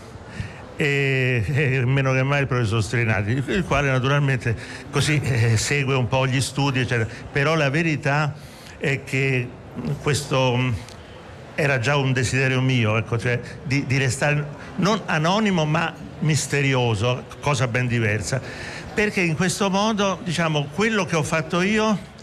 e, 0.76 1.44
e 1.48 1.86
meno 1.86 2.14
che 2.14 2.24
mai 2.24 2.42
il 2.42 2.48
professor 2.48 2.84
Strinati, 2.84 3.32
il 3.32 3.64
quale 3.66 3.90
naturalmente 3.90 4.56
così 4.90 5.22
eh, 5.24 5.58
segue 5.58 5.96
un 5.96 6.08
po' 6.08 6.28
gli 6.28 6.42
studi, 6.42 6.80
eccetera. 6.80 7.08
però 7.32 7.56
la 7.56 7.70
verità 7.70 8.34
è 8.78 9.04
che 9.04 9.48
questo 10.02 10.74
era 11.56 11.80
già 11.80 11.96
un 11.96 12.14
desiderio 12.14 12.62
mio, 12.62 12.98
ecco, 12.98 13.18
cioè 13.18 13.40
di, 13.64 13.86
di 13.86 13.98
restare 13.98 14.46
non 14.78 15.02
anonimo 15.06 15.66
ma 15.66 15.94
misterioso, 16.20 17.24
cosa 17.40 17.68
ben 17.68 17.88
diversa, 17.88 18.42
perché 18.94 19.22
in 19.22 19.36
questo 19.36 19.70
modo, 19.70 20.20
diciamo, 20.24 20.68
quello 20.74 21.06
che 21.06 21.16
ho 21.16 21.24
fatto 21.24 21.62
io 21.62 22.14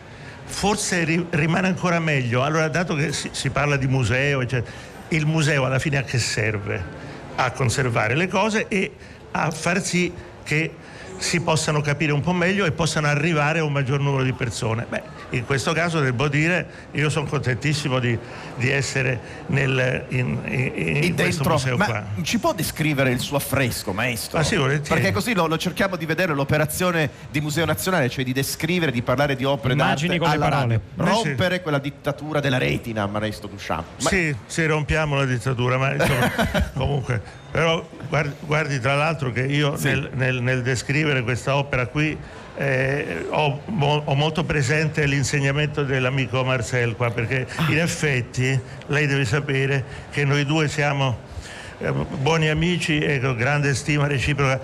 forse 0.44 1.04
ri- 1.04 1.26
rimane 1.30 1.68
ancora 1.68 1.98
meglio. 1.98 2.42
Allora, 2.42 2.68
dato 2.68 2.94
che 2.94 3.12
si, 3.12 3.30
si 3.32 3.50
parla 3.50 3.76
di 3.76 3.86
museo, 3.86 4.42
eccetera, 4.42 4.70
il 5.08 5.26
museo 5.26 5.64
alla 5.64 5.78
fine 5.78 5.98
a 5.98 6.02
che 6.02 6.18
serve? 6.18 7.00
A 7.34 7.50
conservare 7.52 8.14
le 8.14 8.28
cose 8.28 8.66
e 8.68 8.92
a 9.32 9.50
far 9.50 9.82
sì 9.82 10.12
che 10.42 10.74
si 11.22 11.40
possano 11.40 11.80
capire 11.80 12.12
un 12.12 12.20
po' 12.20 12.32
meglio 12.32 12.64
e 12.66 12.72
possano 12.72 13.06
arrivare 13.06 13.60
a 13.60 13.64
un 13.64 13.72
maggior 13.72 14.00
numero 14.00 14.22
di 14.24 14.32
persone. 14.32 14.84
Beh, 14.88 15.02
in 15.30 15.46
questo 15.46 15.72
caso 15.72 16.00
devo 16.00 16.28
dire, 16.28 16.66
io 16.92 17.08
sono 17.08 17.26
contentissimo 17.26 17.98
di, 18.00 18.18
di 18.56 18.68
essere 18.70 19.20
nel, 19.46 20.04
in, 20.08 20.38
in, 20.44 20.96
in 21.04 21.14
questo 21.14 21.42
dentro, 21.44 21.52
museo 21.52 21.76
ma 21.76 21.84
qua. 21.86 22.04
ci 22.22 22.38
può 22.38 22.52
descrivere 22.52 23.10
il 23.10 23.20
suo 23.20 23.36
affresco, 23.36 23.92
maestro? 23.92 24.38
Ah, 24.38 24.42
sì. 24.42 24.56
Perché 24.56 25.12
così 25.12 25.32
lo, 25.34 25.46
lo 25.46 25.56
cerchiamo 25.56 25.96
di 25.96 26.06
vedere 26.06 26.34
l'operazione 26.34 27.08
di 27.30 27.40
Museo 27.40 27.64
Nazionale, 27.64 28.08
cioè 28.10 28.24
di 28.24 28.32
descrivere, 28.32 28.90
di 28.92 29.02
parlare 29.02 29.36
di 29.36 29.44
opere 29.44 29.74
Immagini 29.74 30.18
d'arte 30.18 30.18
con 30.18 30.28
le 30.28 30.34
alla 30.34 30.56
parole. 30.56 30.80
radio. 30.96 31.12
Eh, 31.12 31.16
sì. 31.16 31.26
Rompere 31.28 31.62
quella 31.62 31.78
dittatura 31.78 32.40
della 32.40 32.58
retina, 32.58 33.06
maestro 33.06 33.48
Duchamp. 33.48 33.84
Ma- 34.02 34.08
Sì, 34.08 34.34
sì, 34.46 34.66
rompiamo 34.66 35.16
la 35.16 35.24
dittatura, 35.24 35.78
ma 35.78 35.92
insomma, 35.94 36.30
comunque. 36.74 37.40
Però 37.52 37.86
guardi, 38.08 38.34
guardi, 38.40 38.80
tra 38.80 38.94
l'altro 38.94 39.30
che 39.30 39.42
io 39.42 39.76
nel, 39.82 40.08
nel- 40.14 40.40
nel 40.42 40.62
descrivere 40.62 41.22
questa 41.22 41.54
opera 41.56 41.86
qui 41.86 42.16
eh, 42.56 43.26
ho, 43.28 43.60
mo- 43.66 44.02
ho 44.06 44.14
molto 44.14 44.42
presente 44.44 45.04
l'insegnamento 45.04 45.84
dell'amico 45.84 46.42
Marcel 46.44 46.96
qua, 46.96 47.10
perché 47.10 47.46
in 47.68 47.78
effetti 47.78 48.58
lei 48.86 49.06
deve 49.06 49.26
sapere 49.26 49.84
che 50.10 50.24
noi 50.24 50.46
due 50.46 50.66
siamo 50.68 51.18
eh, 51.78 51.92
buoni 51.92 52.48
amici 52.48 52.98
e 52.98 53.20
con 53.20 53.36
grande 53.36 53.74
stima 53.74 54.06
reciproca. 54.06 54.58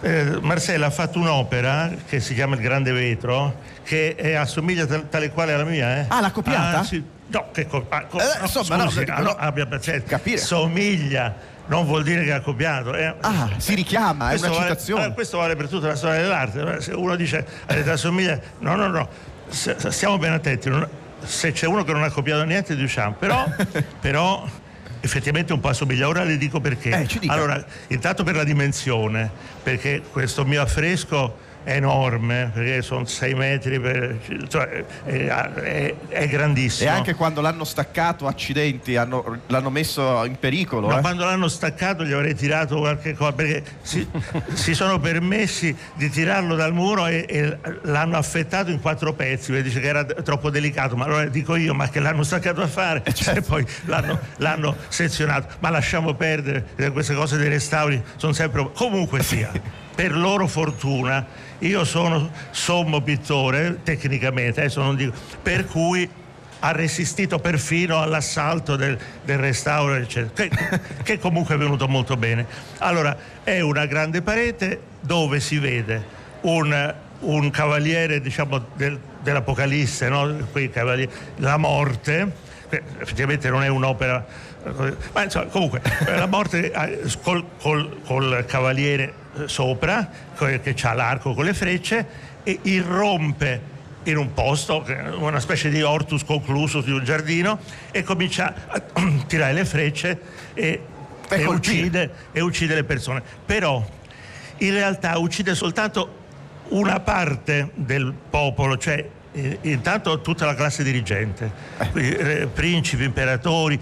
Eh, 0.00 0.38
Marcella 0.40 0.86
ha 0.86 0.90
fatto 0.90 1.18
un'opera 1.18 1.90
che 2.08 2.18
si 2.20 2.34
chiama 2.34 2.54
Il 2.56 2.60
Grande 2.60 2.92
Vetro, 2.92 3.54
che 3.84 4.14
è- 4.16 4.34
assomiglia 4.34 4.86
tal- 4.86 5.08
tale 5.08 5.30
quale 5.30 5.52
alla 5.54 5.64
mia. 5.64 5.98
Eh? 5.98 6.04
Ah, 6.08 6.20
l'ha 6.20 6.30
copiata? 6.30 6.78
Ah, 6.80 6.84
sì. 6.84 7.02
No, 7.28 7.46
che 7.52 7.66
co- 7.66 7.86
ah, 7.88 8.02
co- 8.04 8.18
Eh, 8.20 8.24
no, 8.38 8.44
insomma, 8.44 8.76
no, 8.76 8.84
scusi, 8.90 8.98
dico, 9.00 9.12
ah, 9.12 9.18
no, 9.20 9.22
no. 9.22 9.36
abbia 9.38 9.66
pazienza. 9.66 10.06
Capire. 10.08 10.38
Somiglia, 10.38 11.34
non 11.66 11.84
vuol 11.86 12.02
dire 12.02 12.24
che 12.24 12.32
ha 12.32 12.40
copiato. 12.40 12.94
eh. 12.94 13.14
Ah, 13.20 13.48
si 13.56 13.74
richiama, 13.74 14.30
è 14.30 14.36
una 14.38 14.48
vale- 14.48 14.60
citazione. 14.62 15.00
allora, 15.00 15.14
questo 15.14 15.38
vale 15.38 15.56
per 15.56 15.68
tutta 15.68 15.86
la 15.88 15.96
storia 15.96 16.20
dell'arte. 16.20 16.80
Se 16.80 16.92
uno 16.92 17.14
dice 17.16 17.46
eh, 17.66 17.96
somiglia, 17.96 18.38
no, 18.58 18.74
no, 18.76 18.88
no, 18.88 19.08
S- 19.48 19.86
stiamo 19.88 20.18
ben 20.18 20.32
attenti. 20.32 20.70
se 21.24 21.52
c'è 21.52 21.66
uno 21.66 21.84
che 21.84 21.92
non 21.92 22.02
ha 22.02 22.10
copiato 22.10 22.42
niente, 22.44 22.74
Duchamp, 22.76 23.16
però, 23.18 23.44
però 24.00 24.44
effettivamente 25.00 25.52
un 25.52 25.60
po' 25.60 25.68
assomiglia. 25.68 26.08
Ora 26.08 26.24
le 26.24 26.36
dico 26.36 26.60
perché. 26.60 26.90
Eh, 26.90 27.08
allora, 27.28 27.64
intanto 27.88 28.24
per 28.24 28.34
la 28.36 28.44
dimensione, 28.44 29.30
perché 29.62 30.02
questo 30.10 30.44
mio 30.44 30.60
affresco 30.62 31.50
enorme, 31.64 32.50
perché 32.52 32.82
sono 32.82 33.04
6 33.04 33.34
metri, 33.34 33.80
per, 33.80 34.18
cioè, 34.48 34.84
è, 35.04 35.26
è- 35.26 35.94
è 36.08 36.28
grandissimo. 36.28 36.90
E 36.90 36.92
anche 36.92 37.14
quando 37.14 37.40
l'hanno 37.40 37.64
staccato, 37.64 38.26
accidenti, 38.26 38.96
hanno- 38.96 39.40
l'hanno 39.46 39.70
messo 39.70 40.24
in 40.24 40.38
pericolo. 40.38 40.88
Ma 40.88 40.98
eh. 40.98 41.00
quando 41.00 41.24
l'hanno 41.24 41.48
staccato 41.48 42.04
gli 42.04 42.12
avrei 42.12 42.34
tirato 42.34 42.78
qualche 42.78 43.14
cosa 43.14 43.32
perché 43.32 43.62
si, 43.82 44.06
si 44.54 44.74
sono 44.74 44.98
permessi 44.98 45.74
di 45.94 46.08
tirarlo 46.10 46.54
dal 46.54 46.72
muro 46.72 47.06
e, 47.06 47.24
e 47.28 47.58
l'hanno 47.82 48.16
affettato 48.16 48.70
in 48.70 48.80
quattro 48.80 49.12
pezzi 49.12 49.52
perché 49.52 49.68
dice 49.68 49.80
che 49.80 49.88
era 49.88 50.04
troppo 50.04 50.50
delicato 50.50 50.96
ma 50.96 51.04
allora 51.04 51.24
dico 51.26 51.56
io 51.56 51.74
ma 51.74 51.88
che 51.88 52.00
l'hanno 52.00 52.22
staccato 52.22 52.62
a 52.62 52.66
fare 52.66 53.02
e 53.04 53.40
poi 53.42 53.66
l'hanno, 53.84 54.18
l'hanno 54.36 54.76
sezionato 54.88 55.56
ma 55.60 55.70
lasciamo 55.70 56.14
perdere 56.14 56.66
eh, 56.76 56.90
queste 56.90 57.14
cose 57.14 57.36
dei 57.36 57.48
restauri 57.48 58.02
sono 58.16 58.32
sempre 58.32 58.68
comunque 58.72 59.22
sia 59.22 59.50
per 59.94 60.16
loro 60.16 60.46
fortuna 60.46 61.50
io 61.62 61.84
sono 61.84 62.30
sommo 62.50 63.00
pittore 63.00 63.80
tecnicamente 63.82 64.60
adesso 64.60 64.82
non 64.82 64.96
dico 64.96 65.12
per 65.42 65.66
cui 65.66 66.08
ha 66.64 66.70
resistito 66.70 67.38
perfino 67.40 68.00
all'assalto 68.00 68.76
del, 68.76 68.96
del 69.24 69.38
restauro, 69.38 69.94
eccetera, 69.94 70.48
che, 70.48 70.80
che 71.02 71.18
comunque 71.18 71.56
è 71.56 71.58
venuto 71.58 71.88
molto 71.88 72.16
bene. 72.16 72.46
Allora, 72.78 73.16
è 73.42 73.58
una 73.60 73.86
grande 73.86 74.22
parete 74.22 74.80
dove 75.00 75.40
si 75.40 75.58
vede 75.58 76.04
un, 76.42 76.94
un 77.20 77.50
cavaliere, 77.50 78.20
diciamo, 78.20 78.64
del- 78.74 78.98
dell'Apocalisse, 79.22 80.08
no? 80.08 80.36
La 81.36 81.56
morte, 81.56 82.32
effettivamente 82.68 83.50
non 83.50 83.64
è 83.64 83.68
un'opera, 83.68 84.24
ma 85.12 85.24
insomma, 85.24 85.46
comunque, 85.46 85.82
eh, 86.06 86.16
la 86.16 86.26
morte 86.26 86.70
eh, 86.70 87.00
col, 87.22 87.44
col- 87.60 88.00
col 88.04 88.44
cavaliere 88.46 89.12
eh, 89.34 89.48
sopra, 89.48 90.08
che 90.36 90.74
ha 90.82 90.92
l'arco 90.94 91.34
con 91.34 91.44
le 91.44 91.54
frecce, 91.54 92.30
e 92.44 92.58
irrompe 92.62 93.70
in 94.04 94.16
un 94.16 94.32
posto, 94.34 94.84
una 95.18 95.38
specie 95.38 95.68
di 95.68 95.80
hortus 95.80 96.24
conclusus 96.24 96.84
di 96.84 96.90
un 96.90 97.04
giardino, 97.04 97.58
e 97.90 98.02
comincia 98.02 98.54
a 98.66 98.82
tirare 99.26 99.52
le 99.52 99.64
frecce 99.64 100.20
e, 100.54 100.80
E 101.28 101.44
uccide, 101.46 102.10
e 102.32 102.40
uccide 102.40 102.74
le 102.74 102.84
persone. 102.84 103.22
Però 103.44 103.84
in 104.58 104.72
realtà 104.72 105.18
uccide 105.18 105.54
soltanto 105.54 106.20
una 106.68 107.00
parte 107.00 107.70
del 107.74 108.12
popolo, 108.30 108.76
cioè 108.76 109.08
intanto 109.62 110.20
tutta 110.20 110.44
la 110.44 110.54
classe 110.54 110.82
dirigente, 110.82 111.50
eh, 111.94 112.48
principi, 112.52 113.04
imperatori, 113.04 113.80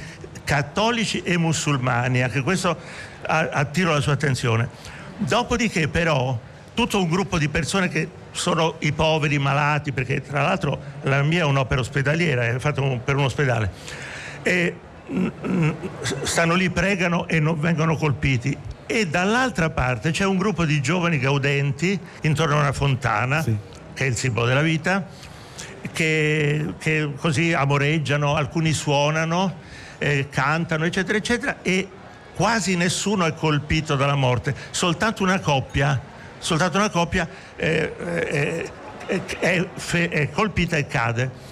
cattolici 0.50 1.23
e 1.23 1.38
musulmani, 1.38 2.25
anche 2.25 2.42
questo 2.42 2.76
attiro 3.23 3.92
la 3.92 4.00
sua 4.00 4.14
attenzione. 4.14 4.69
Dopodiché 5.19 5.87
però 5.87 6.37
tutto 6.75 7.00
un 7.00 7.09
gruppo 7.09 7.38
di 7.38 7.49
persone 7.49 7.88
che 7.88 8.09
sono 8.33 8.75
i 8.80 8.90
poveri, 8.90 9.37
i 9.37 9.38
malati, 9.38 9.92
perché 9.92 10.21
tra 10.21 10.42
l'altro 10.42 10.80
la 11.02 11.23
mia 11.23 11.42
è 11.42 11.45
un'opera 11.45 11.80
ospedaliera, 11.80 12.47
è 12.47 12.59
fatta 12.59 12.83
per 12.83 13.14
un 13.14 13.25
ospedale, 13.26 13.71
e 14.42 14.75
stanno 16.23 16.54
lì, 16.54 16.69
pregano 16.69 17.28
e 17.28 17.38
non 17.38 17.61
vengono 17.61 17.97
colpiti. 17.97 18.57
E 18.87 19.07
dall'altra 19.07 19.71
parte 19.71 20.11
c'è 20.11 20.25
un 20.25 20.37
gruppo 20.37 20.64
di 20.64 20.83
giovani 20.83 21.21
gaudenti 21.21 21.97
intorno 22.23 22.57
a 22.57 22.61
una 22.62 22.73
fontana, 22.73 23.45
che 23.45 24.04
è 24.04 24.09
il 24.09 24.16
simbolo 24.16 24.47
della 24.47 24.62
vita, 24.62 25.07
che, 25.93 26.75
che 26.79 27.12
così 27.17 27.52
amoreggiano, 27.52 28.35
alcuni 28.35 28.73
suonano, 28.73 29.57
eh, 29.99 30.29
cantano, 30.31 30.85
eccetera, 30.85 31.19
eccetera, 31.19 31.57
e 31.62 31.88
quasi 32.35 32.76
nessuno 32.76 33.26
è 33.26 33.35
colpito 33.35 33.97
dalla 33.97 34.14
morte, 34.14 34.55
soltanto 34.71 35.23
una 35.23 35.40
coppia, 35.40 36.00
soltanto 36.38 36.79
una 36.79 36.90
coppia 36.90 37.29
eh, 37.57 37.93
eh, 37.99 38.71
eh, 39.07 39.38
è, 39.38 40.09
è 40.09 40.31
colpita 40.31 40.76
e 40.76 40.87
cade. 40.87 41.49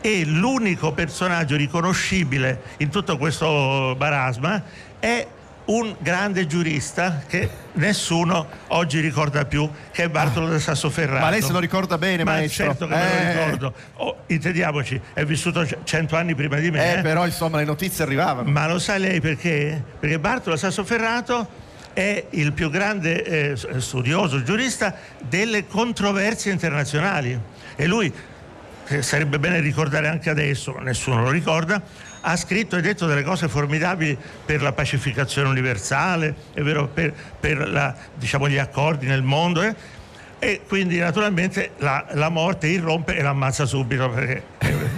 E 0.00 0.24
l'unico 0.24 0.92
personaggio 0.92 1.54
riconoscibile 1.54 2.62
in 2.78 2.88
tutto 2.88 3.16
questo 3.18 3.94
marasma 3.96 4.60
è 4.98 5.26
un 5.66 5.94
grande 5.98 6.46
giurista 6.46 7.22
che 7.26 7.48
nessuno 7.74 8.46
oggi 8.68 9.00
ricorda 9.00 9.44
più, 9.44 9.68
che 9.92 10.04
è 10.04 10.08
Bartolo 10.08 10.48
del 10.48 10.60
Sassoferrato. 10.60 11.24
Ma 11.24 11.30
lei 11.30 11.42
se 11.42 11.52
lo 11.52 11.58
ricorda 11.58 11.98
bene, 11.98 12.24
Ma 12.24 12.32
maestro. 12.32 12.64
certo 12.64 12.86
che 12.86 12.94
me 12.94 13.02
Eh. 13.02 13.34
lo 13.34 13.40
ricordo. 13.44 13.74
Oh, 13.96 14.16
intendiamoci, 14.26 15.00
è 15.12 15.24
vissuto 15.24 15.66
cento 15.84 16.16
anni 16.16 16.34
prima 16.34 16.56
di 16.56 16.70
me. 16.70 16.94
Eh, 16.94 16.98
eh. 16.98 17.02
però 17.02 17.24
insomma 17.26 17.58
le 17.58 17.64
notizie 17.64 18.04
arrivavano. 18.04 18.50
Ma 18.50 18.66
lo 18.66 18.78
sa 18.78 18.96
lei 18.96 19.20
perché? 19.20 19.82
Perché 20.00 20.18
Bartolo 20.18 20.56
Sassoferrato 20.56 21.60
è 21.92 22.24
il 22.30 22.52
più 22.52 22.70
grande 22.70 23.22
eh, 23.52 23.56
studioso, 23.80 24.42
giurista 24.42 24.94
delle 25.20 25.66
controversie 25.66 26.50
internazionali. 26.50 27.38
E 27.76 27.86
lui, 27.86 28.12
che 28.84 29.02
sarebbe 29.02 29.38
bene 29.38 29.60
ricordare 29.60 30.08
anche 30.08 30.28
adesso, 30.28 30.76
nessuno 30.80 31.22
lo 31.22 31.30
ricorda, 31.30 31.80
ha 32.22 32.36
scritto 32.36 32.76
e 32.76 32.80
detto 32.80 33.06
delle 33.06 33.22
cose 33.22 33.48
formidabili 33.48 34.16
per 34.44 34.62
la 34.62 34.72
pacificazione 34.72 35.48
universale, 35.48 36.34
vero, 36.54 36.88
per, 36.88 37.12
per 37.38 37.68
la- 37.68 37.94
diciamo, 38.14 38.48
gli 38.48 38.58
accordi 38.58 39.06
nel 39.06 39.22
mondo. 39.22 39.62
eh. 39.62 39.74
E 40.38 40.62
quindi 40.66 40.98
naturalmente 40.98 41.72
la, 41.78 42.04
la 42.12 42.28
morte 42.28 42.66
irrompe 42.66 43.16
e 43.16 43.22
l'ammazza 43.22 43.64
subito 43.64 44.08
perché 44.10 44.42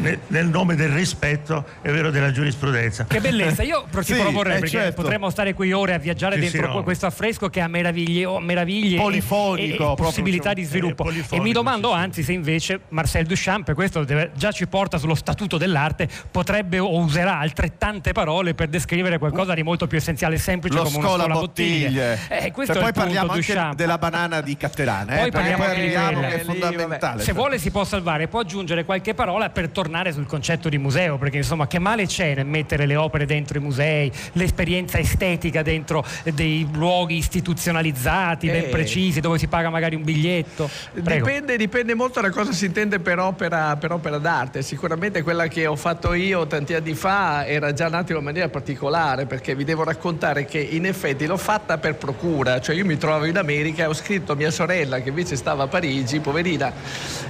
nel, 0.04 0.18
nel 0.28 0.46
nome 0.46 0.75
del 0.76 0.90
rispetto, 0.90 1.64
è 1.82 1.90
vero, 1.90 2.11
della 2.11 2.30
giurisprudenza. 2.30 3.04
Che 3.06 3.20
bellezza, 3.20 3.62
io 3.62 3.84
Sì, 4.04 4.14
proporrei 4.14 4.56
eh, 4.56 4.61
perché 4.61 4.76
certo. 4.78 5.02
potremmo 5.02 5.30
stare 5.30 5.54
qui 5.54 5.73
ore 5.73 5.94
a 5.94 5.99
viaggiare 5.99 6.34
Sì, 6.37 6.40
dentro 6.42 6.70
sì, 6.70 6.76
no. 6.76 6.82
questo 6.82 7.06
affresco 7.06 7.49
che 7.49 7.61
ha 7.61 7.68
meraviglie, 7.68 8.25
oh, 8.26 8.38
meraviglie 8.40 8.96
e- 8.96 9.00
Polifonico, 9.00 9.88
e, 9.88 9.92
e 9.92 9.94
possibilità 9.96 10.52
diciamo, 10.52 10.54
di 10.54 10.64
sviluppo. 10.64 11.02
eh, 11.04 11.06
e 11.08 11.11
polifonico, 11.11 11.46
mi 11.46 11.52
domando 11.52 11.88
sì, 11.88 11.94
sì. 11.94 12.00
anzi 12.00 12.23
se 12.23 12.32
invece 12.32 12.80
Marcel 12.90 13.26
Duchamp, 13.26 13.68
e 13.70 13.75
questo 13.75 14.04
deve- 14.04 14.30
già 14.34 14.52
ci 14.52 14.66
porta 14.66 14.99
sullo 14.99 15.14
statuto 15.14 15.56
dell'arte, 15.58 16.08
potrebbe 16.30 16.78
o 16.78 16.96
userà 16.99 17.38
altrettante 17.38 18.12
parole 18.12 18.54
per 18.54 18.68
descrivere 18.68 19.18
qualcosa 19.18 19.54
di 19.54 19.62
molto 19.62 19.87
più 19.87 19.99
essenziale 19.99 20.34
e 20.34 20.38
semplice 20.38 20.76
Lo 20.76 20.84
come 20.84 20.96
una 20.99 21.06
scola 21.06 21.23
scola 21.25 21.38
bottiglie. 21.38 22.18
Eh, 22.28 22.52
questo 22.52 22.73
Se 22.75 22.78
è 22.78 22.82
poi 22.82 22.88
il 22.90 22.94
punto, 22.94 23.00
parliamo 23.00 23.32
anche 23.32 23.52
Duchamp. 23.52 23.75
della 23.75 23.99
banana 23.99 24.40
di 24.40 24.56
Catterana, 24.56 25.14
eh, 25.16 25.20
Poi 25.20 25.30
parliamo 25.30 25.64
poi 25.64 25.75
quella. 25.75 26.20
che 26.28 26.34
è 26.40 26.44
fondamentale. 26.44 27.23
Se 27.23 27.32
vuole 27.32 27.58
si 27.58 27.70
può 27.70 27.84
salvare, 27.84 28.28
può 28.28 28.40
aggiungere 28.40 28.84
qualche 28.84 29.14
parola 29.14 29.50
per 29.50 29.68
tornare 29.68 29.92
tornare 29.94 30.12
sul 30.12 30.26
concetto 30.26 30.68
di 30.68 30.76
museo, 30.76 31.18
perché 31.18 31.36
insomma 31.36 31.68
che 31.68 31.78
male 31.78 32.06
c'è 32.06 32.34
nel 32.34 32.46
mettere 32.46 32.84
le 32.84 32.96
opere 32.96 33.26
dentro 33.26 33.58
i 33.58 33.60
musei, 33.60 34.10
l'esperienza 34.32 34.98
estetica 34.98 35.62
dentro 35.62 36.04
dei 36.32 36.66
luoghi 36.72 37.16
istituzionalizzati, 37.16 38.48
ben 38.48 38.64
Eh. 38.64 38.68
precisi, 38.68 39.20
dove 39.20 39.38
si 39.38 39.46
paga 39.46 39.70
magari 39.70 39.94
un 39.94 40.02
biglietto. 40.02 40.68
Dipende, 40.94 41.56
dipende 41.56 41.94
molto 41.94 42.20
da 42.20 42.30
cosa 42.30 42.50
si 42.52 42.66
intende 42.66 42.98
per 42.98 43.20
opera, 43.20 43.76
per 43.76 43.92
opera 43.92 44.18
d'arte. 44.18 44.62
Sicuramente 44.62 45.22
quella 45.22 45.46
che 45.46 45.66
ho 45.66 45.76
fatto 45.76 46.12
io 46.12 46.44
tanti 46.48 46.74
anni 46.74 46.94
fa 46.94 47.46
era 47.46 47.72
già 47.72 47.88
nata 47.88 48.10
in 48.10 48.16
una 48.16 48.24
maniera 48.24 48.48
particolare 48.48 49.26
perché 49.26 49.54
vi 49.54 49.62
devo 49.62 49.84
raccontare 49.84 50.44
che 50.44 50.58
in 50.58 50.86
effetti 50.86 51.24
l'ho 51.26 51.36
fatta 51.36 51.78
per 51.78 51.94
procura. 51.94 52.60
Cioè 52.60 52.74
io 52.74 52.84
mi 52.84 52.96
trovavo 52.96 53.26
in 53.26 53.38
America 53.38 53.84
e 53.84 53.86
ho 53.86 53.94
scritto 53.94 54.32
a 54.32 54.34
mia 54.34 54.50
sorella 54.50 55.00
che 55.00 55.10
invece 55.10 55.36
stava 55.36 55.64
a 55.64 55.66
Parigi, 55.68 56.18
poverina, 56.18 56.72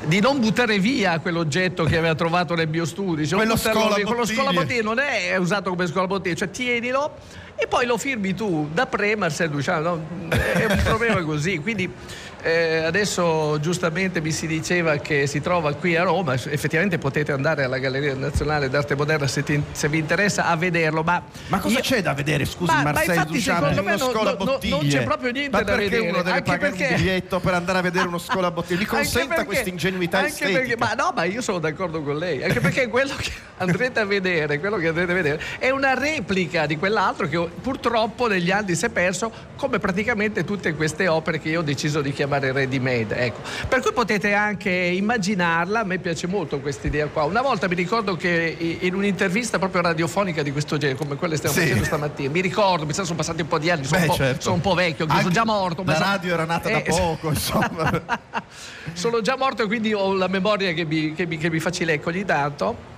di 0.06 0.20
non 0.20 0.40
buttare 0.40 0.78
via 0.78 1.18
quell'oggetto 1.18 1.84
che 1.84 1.98
aveva 1.98 2.14
trovato 2.14 2.53
nel 2.54 2.68
mio 2.68 2.84
studio. 2.84 3.16
Dice, 3.16 3.34
non 3.34 3.44
Quello 3.44 3.56
scola 3.58 3.94
quello 3.94 4.14
bottiglie. 4.14 4.34
scolabottiglie 4.36 4.82
non 4.82 4.98
è 4.98 5.36
usato 5.36 5.70
come 5.70 5.86
scolabottiglie, 5.86 6.36
cioè 6.36 6.50
tienilo 6.50 7.14
e 7.56 7.66
poi 7.66 7.86
lo 7.86 7.96
firmi 7.96 8.34
tu 8.34 8.68
da 8.72 8.86
pre 8.86 9.14
Marcel 9.16 9.50
Duchamp. 9.50 9.84
no? 9.84 10.28
È 10.28 10.64
un 10.68 10.80
problema 10.82 11.22
così. 11.22 11.58
Quindi 11.58 11.92
eh, 12.44 12.84
adesso 12.84 13.58
giustamente 13.58 14.20
mi 14.20 14.30
si 14.30 14.46
diceva 14.46 14.96
che 14.98 15.26
si 15.26 15.40
trova 15.40 15.72
qui 15.72 15.96
a 15.96 16.02
Roma, 16.02 16.34
effettivamente 16.34 16.98
potete 16.98 17.32
andare 17.32 17.64
alla 17.64 17.78
Galleria 17.78 18.14
Nazionale 18.14 18.68
d'Arte 18.68 18.94
Moderna 18.94 19.26
se, 19.26 19.42
ti- 19.42 19.62
se 19.72 19.88
vi 19.88 19.96
interessa 19.98 20.44
a 20.46 20.54
vederlo, 20.56 21.02
ma, 21.02 21.22
Ma 21.46 21.58
cosa 21.58 21.76
io- 21.76 21.80
c'è 21.80 22.02
da 22.02 22.12
vedere, 22.12 22.44
scusi, 22.44 22.70
Ma- 22.70 22.82
ma 22.82 22.92
Marcel 22.92 23.14
infatti, 23.14 23.32
Duchamp 23.32 23.58
secondo 23.68 23.82
me 23.82 23.96
non- 23.96 24.88
c'è 24.88 25.02
proprio 25.04 25.30
niente 25.32 25.50
Ma 25.56 25.62
da 25.62 25.72
perché 25.72 25.88
vedere, 25.88 26.08
uno 26.10 26.18
deve 26.22 26.30
anche 26.36 26.50
pagare 26.50 26.70
perché- 26.76 26.94
un 26.94 27.00
biglietto 27.00 27.40
per 27.40 27.54
andare 27.54 27.78
a 27.78 27.80
vedere 27.80 28.06
uno 28.08 28.18
scola 28.18 28.50
bottiglie? 28.50 28.78
Mi 28.80 28.84
consenta 28.86 29.26
perché- 29.28 29.44
questa 29.46 29.68
ingenuità 29.70 30.26
estetica. 30.26 30.58
perché- 30.58 30.76
ma 30.76 30.92
no, 30.92 31.12
ma 31.16 31.24
io 31.24 31.40
sono 31.40 31.58
d'accordo 31.58 32.02
con 32.02 32.18
lei, 32.18 32.44
anche 32.44 32.60
perché 32.60 32.88
quello 32.88 33.14
che 33.16 33.30
andrete 33.56 34.00
a 34.00 34.04
vedere, 34.04 34.60
quello 34.60 34.76
che 34.76 34.88
andrete 34.88 35.12
a 35.12 35.14
vedere 35.14 35.40
è 35.58 35.70
una 35.70 35.94
replica 35.94 36.66
di 36.66 36.76
quell'altro 36.76 37.26
che 37.26 37.38
purtroppo 37.62 38.26
negli 38.26 38.50
anni 38.50 38.74
si 38.74 38.84
è 38.84 38.90
perso, 38.90 39.32
come 39.56 39.78
praticamente 39.78 40.44
tutte 40.44 40.74
queste 40.74 41.08
opere 41.08 41.40
che 41.40 41.48
io 41.48 41.60
ho 41.60 41.62
deciso 41.62 42.02
di 42.02 42.12
chiamare 42.12 42.32
ready 42.40 42.78
made. 42.78 43.14
Ecco. 43.16 43.40
Per 43.68 43.80
cui 43.80 43.92
potete 43.92 44.32
anche 44.34 44.70
immaginarla, 44.70 45.80
a 45.80 45.84
me 45.84 45.98
piace 45.98 46.26
molto 46.26 46.60
questa 46.60 46.86
idea 46.86 47.06
qua. 47.06 47.24
Una 47.24 47.42
volta 47.42 47.68
mi 47.68 47.74
ricordo 47.74 48.16
che 48.16 48.76
in 48.80 48.94
un'intervista 48.94 49.58
proprio 49.58 49.82
radiofonica 49.82 50.42
di 50.42 50.52
questo 50.52 50.76
genere, 50.76 50.98
come 50.98 51.16
quella 51.16 51.32
che 51.34 51.38
stiamo 51.38 51.54
Sì. 51.56 51.62
facendo 51.62 51.84
stamattina, 51.84 52.30
mi 52.30 52.40
ricordo, 52.40 52.86
mi 52.86 52.92
sa 52.92 53.04
sono 53.04 53.16
passati 53.16 53.42
un 53.42 53.48
po' 53.48 53.58
di 53.58 53.70
anni, 53.70 53.84
sono, 53.84 54.00
Beh, 54.00 54.06
un, 54.06 54.10
po', 54.10 54.16
certo. 54.16 54.40
sono 54.42 54.54
un 54.54 54.60
po' 54.60 54.74
vecchio, 54.74 55.06
sono 55.06 55.18
Anche 55.18 55.30
già 55.32 55.44
morto. 55.44 55.82
La 55.84 55.94
sono- 55.94 56.04
radio 56.06 56.32
era 56.34 56.44
nata 56.44 56.68
da 56.70 56.78
Eh, 56.78 56.82
poco, 56.82 57.28
insomma. 57.28 58.02
sono 58.92 59.20
già 59.20 59.36
morto 59.36 59.62
e 59.62 59.66
quindi 59.66 59.92
ho 59.92 60.12
la 60.14 60.28
memoria 60.28 60.72
che 60.72 60.84
mi, 60.84 61.12
che 61.14 61.26
mi, 61.26 61.36
che 61.38 61.50
mi 61.50 61.60
facilecco 61.60 62.08
ogni 62.08 62.24
tanto. 62.24 62.92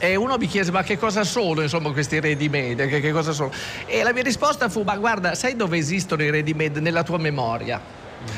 E 0.00 0.14
uno 0.14 0.36
mi 0.36 0.46
chiese 0.46 0.70
ma 0.70 0.84
che 0.84 0.96
cosa 0.96 1.24
sono 1.24 1.60
insomma 1.62 1.90
questi 1.90 2.20
ready 2.20 2.48
made? 2.48 2.86
Che, 2.86 3.00
che 3.00 3.10
cosa 3.10 3.32
sono? 3.32 3.50
E 3.86 4.04
la 4.04 4.12
mia 4.12 4.22
risposta 4.22 4.68
fu 4.68 4.82
ma 4.82 4.96
guarda 4.96 5.34
sai 5.34 5.56
dove 5.56 5.76
esistono 5.76 6.22
i 6.22 6.30
ready 6.30 6.52
made? 6.52 6.78
Nella 6.78 7.02
tua 7.02 7.18
memoria. 7.18 7.80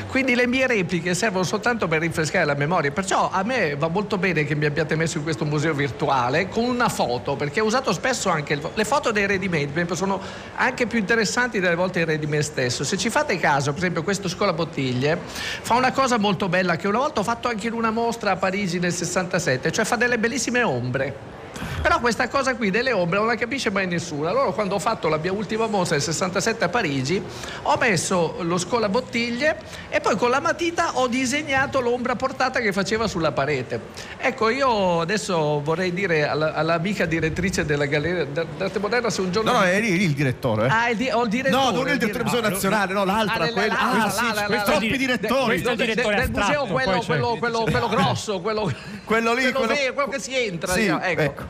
Quindi 0.08 0.34
le 0.34 0.46
mie 0.46 0.66
repliche 0.66 1.14
servono 1.14 1.44
soltanto 1.44 1.88
per 1.88 2.00
rinfrescare 2.00 2.44
la 2.44 2.54
memoria, 2.54 2.90
perciò 2.90 3.30
a 3.30 3.42
me 3.42 3.76
va 3.76 3.88
molto 3.88 4.18
bene 4.18 4.44
che 4.44 4.54
mi 4.54 4.64
abbiate 4.66 4.96
messo 4.96 5.18
in 5.18 5.22
questo 5.22 5.44
museo 5.44 5.72
virtuale 5.72 6.48
con 6.48 6.64
una 6.64 6.88
foto, 6.88 7.36
perché 7.36 7.60
ho 7.60 7.64
usato 7.64 7.92
spesso 7.92 8.28
anche 8.28 8.54
il- 8.54 8.68
le 8.74 8.84
foto 8.84 9.12
dei 9.12 9.26
esempio, 9.72 9.94
sono 9.94 10.20
anche 10.56 10.86
più 10.86 10.98
interessanti 10.98 11.60
delle 11.60 11.74
volte 11.74 12.00
il 12.00 12.06
ready 12.06 12.26
made 12.26 12.42
stesso. 12.42 12.84
Se 12.84 12.96
ci 12.96 13.10
fate 13.10 13.38
caso, 13.38 13.70
per 13.70 13.78
esempio 13.78 14.02
questo 14.02 14.28
Scola 14.28 14.52
Bottiglie 14.52 15.18
fa 15.62 15.74
una 15.74 15.92
cosa 15.92 16.18
molto 16.18 16.48
bella 16.48 16.76
che 16.76 16.88
una 16.88 16.98
volta 16.98 17.20
ho 17.20 17.24
fatto 17.24 17.48
anche 17.48 17.68
in 17.68 17.72
una 17.72 17.90
mostra 17.90 18.32
a 18.32 18.36
Parigi 18.36 18.78
nel 18.78 18.92
67, 18.92 19.70
cioè 19.70 19.84
fa 19.84 19.96
delle 19.96 20.18
bellissime 20.18 20.62
ombre. 20.62 21.38
Però 21.82 21.98
questa 22.00 22.28
cosa 22.28 22.54
qui 22.56 22.70
delle 22.70 22.92
ombre 22.92 23.18
non 23.18 23.26
la 23.26 23.34
capisce 23.36 23.70
mai 23.70 23.86
nessuno. 23.86 24.28
Allora 24.28 24.50
quando 24.52 24.74
ho 24.74 24.78
fatto 24.78 25.08
la 25.08 25.16
mia 25.16 25.32
ultima 25.32 25.66
mostra 25.66 25.96
nel 25.96 26.04
67 26.04 26.64
a 26.64 26.68
Parigi, 26.68 27.22
ho 27.62 27.76
messo 27.78 28.36
lo 28.40 28.58
scola 28.58 28.88
bottiglie 28.88 29.56
e 29.88 30.00
poi 30.00 30.16
con 30.16 30.30
la 30.30 30.40
matita 30.40 30.98
ho 30.98 31.06
disegnato 31.08 31.80
l'ombra 31.80 32.16
portata 32.16 32.60
che 32.60 32.72
faceva 32.72 33.06
sulla 33.08 33.32
parete. 33.32 33.80
Ecco, 34.18 34.48
io 34.50 35.00
adesso 35.00 35.60
vorrei 35.62 35.92
dire 35.94 36.26
alla- 36.28 36.52
all'amica 36.54 37.04
direttrice 37.06 37.64
della 37.64 37.86
Galleria 37.86 38.24
d'Arte 38.26 38.78
Moderna 38.78 39.10
se 39.10 39.20
un 39.22 39.30
giorno... 39.32 39.52
No, 39.52 39.58
no, 39.58 39.64
eri 39.64 39.96
lì 39.96 40.04
il 40.04 40.12
direttore. 40.14 40.68
Ah, 40.68 40.88
il 40.90 40.96
di- 40.96 41.10
ho 41.10 41.22
il 41.22 41.28
direttore. 41.28 41.62
No, 41.64 41.70
non 41.70 41.88
il 41.88 41.98
direttore 41.98 42.12
del 42.12 42.22
museo 42.24 42.40
nazionale, 42.40 42.92
no, 42.92 43.04
l'altra, 43.04 43.44
Ah, 43.44 43.52
quella. 43.52 43.78
Ah, 43.78 44.10
sì, 44.10 44.18
questi 44.20 44.34
l'altra. 44.34 44.62
troppi 44.62 44.96
direttori. 44.96 45.60
è 45.60 45.74
del- 45.74 45.94
del 45.94 46.30
museo 46.30 46.66
quello, 46.66 46.90
poi 46.90 47.00
c'è- 47.00 47.06
quello, 47.06 47.36
quello, 47.38 47.62
quello 47.64 47.88
grosso, 47.88 48.40
quello, 48.40 48.72
Quello 49.04 49.34
lì, 49.34 49.50
quello- 49.50 49.66
vero, 49.74 49.92
quello 49.94 50.08
che 50.10 50.20
si 50.20 50.36
entra. 50.36 50.72
Sì, 50.72 50.80
diciamo, 50.82 51.00
ecco. 51.02 51.20
ecco. 51.22 51.49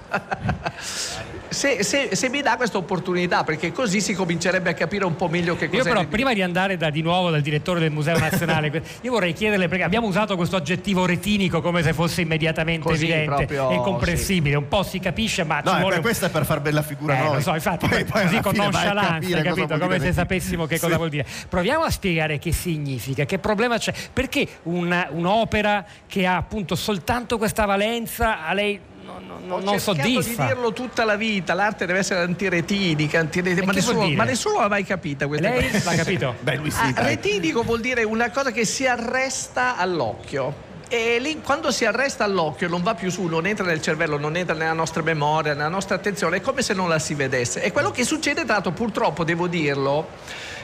Se, 1.48 1.82
se- 1.82 2.10
se 2.14 2.28
mi 2.28 2.42
dà 2.42 2.54
questa 2.56 2.78
opportunità, 2.78 3.42
perché 3.42 3.72
così 3.72 4.00
si 4.00 4.14
comincerebbe 4.14 4.70
a 4.70 4.74
capire 4.74 5.04
un 5.04 5.16
po' 5.16 5.28
meglio 5.28 5.56
che 5.56 5.64
Io 5.64 5.70
cos'è. 5.78 5.88
però 5.88 6.04
prima 6.06 6.32
di 6.32 6.42
andare 6.42 6.76
da- 6.76 6.90
di 6.90 7.02
nuovo 7.02 7.28
dal 7.30 7.40
direttore 7.40 7.80
del 7.80 7.90
Museo 7.90 8.16
Nazionale, 8.16 8.70
io 9.02 9.10
vorrei 9.10 9.32
chiederle, 9.32 9.66
perché 9.66 9.82
abbiamo 9.82 10.06
usato 10.06 10.36
questo 10.36 10.54
aggettivo 10.54 11.06
retinico 11.06 11.60
come 11.60 11.82
se 11.82 11.92
fosse 11.92 12.20
immediatamente 12.20 12.88
Così, 12.88 13.02
evidente 13.10 13.26
proprio, 13.34 13.70
e 13.70 13.74
incomprensibile, 13.74 14.54
un 14.54 14.68
po' 14.68 14.84
si 14.84 15.00
capisce 15.00 15.42
ma 15.42 15.60
No, 15.60 15.70
ci 15.72 15.76
eh, 15.76 15.80
vuole... 15.80 15.96
beh, 15.96 16.00
questa 16.02 16.26
è 16.26 16.30
per 16.30 16.44
far 16.46 16.60
bella 16.60 16.82
figura 16.82 17.18
Eh, 17.18 17.22
noi. 17.24 17.34
lo 17.34 17.40
so, 17.40 17.52
infatti, 17.54 17.88
Poi- 17.88 18.04
poi 18.04 18.22
così 18.22 18.40
con 18.40 18.54
nonchalance, 18.54 19.28
cosa 19.30 19.42
capito? 19.42 19.78
Come 19.78 19.98
se 19.98 20.12
sapessimo 20.12 20.66
che 20.66 20.78
cosa 20.78 20.92
Sì. 20.92 20.96
vuol 20.98 21.08
dire. 21.10 21.26
Proviamo 21.48 21.82
a 21.82 21.90
spiegare 21.90 22.38
che 22.38 22.52
significa, 22.52 23.24
che 23.24 23.40
problema 23.40 23.76
c'è. 23.76 23.92
Perché 24.12 24.46
una- 24.64 25.08
un'opera 25.10 25.84
che 26.06 26.26
ha 26.26 26.36
appunto 26.36 26.76
soltanto 26.76 27.38
questa 27.38 27.64
valenza 27.64 28.46
a 28.46 28.52
lei 28.54 28.80
non, 29.26 29.62
non- 29.62 29.68
Ho 29.68 29.78
soddisfa? 29.78 30.44
di 30.44 30.48
dirlo 30.52 30.72
tutta 30.72 31.04
la 31.04 31.16
vita, 31.16 31.54
l'arte 31.54 31.86
deve 31.86 31.98
essere 32.00 32.20
antiretinica, 32.20 33.18
antiretinica 33.18 33.66
ma, 33.66 33.72
nessuno, 33.72 34.08
ma 34.10 34.24
nessuno 34.24 34.60
l'ha 34.60 34.68
mai 34.68 34.84
capita 34.84 35.26
questa 35.26 35.48
Lei 35.48 35.70
cosa. 35.70 35.90
l'ha 35.90 35.96
capito? 35.96 36.34
Beh, 36.40 36.56
lui 36.56 36.70
sì, 36.70 36.78
Ah, 36.80 37.02
retinico 37.02 37.62
vuol 37.62 37.80
dire 37.80 38.02
una 38.04 38.30
cosa 38.30 38.50
che 38.52 38.64
si 38.64 38.86
arresta 38.86 39.76
all'occhio. 39.76 40.68
E 40.92 41.18
lì 41.20 41.40
quando 41.40 41.70
si 41.70 41.84
arresta 41.84 42.24
all'occhio 42.24 42.66
non 42.68 42.82
va 42.82 42.94
più 42.94 43.10
su, 43.10 43.24
non 43.26 43.46
entra 43.46 43.64
nel 43.64 43.80
cervello, 43.80 44.18
non 44.18 44.34
entra 44.36 44.56
nella 44.56 44.72
nostra 44.72 45.02
memoria, 45.02 45.54
nella 45.54 45.68
nostra 45.68 45.94
attenzione, 45.94 46.38
è 46.38 46.40
come 46.40 46.62
se 46.62 46.74
non 46.74 46.88
la 46.88 46.98
si 46.98 47.14
vedesse. 47.14 47.62
E 47.62 47.70
quello 47.70 47.92
che 47.92 48.04
succede, 48.04 48.42
tra 48.44 48.54
l'altro, 48.54 48.72
purtroppo 48.72 49.22
devo 49.22 49.46
dirlo, 49.46 50.08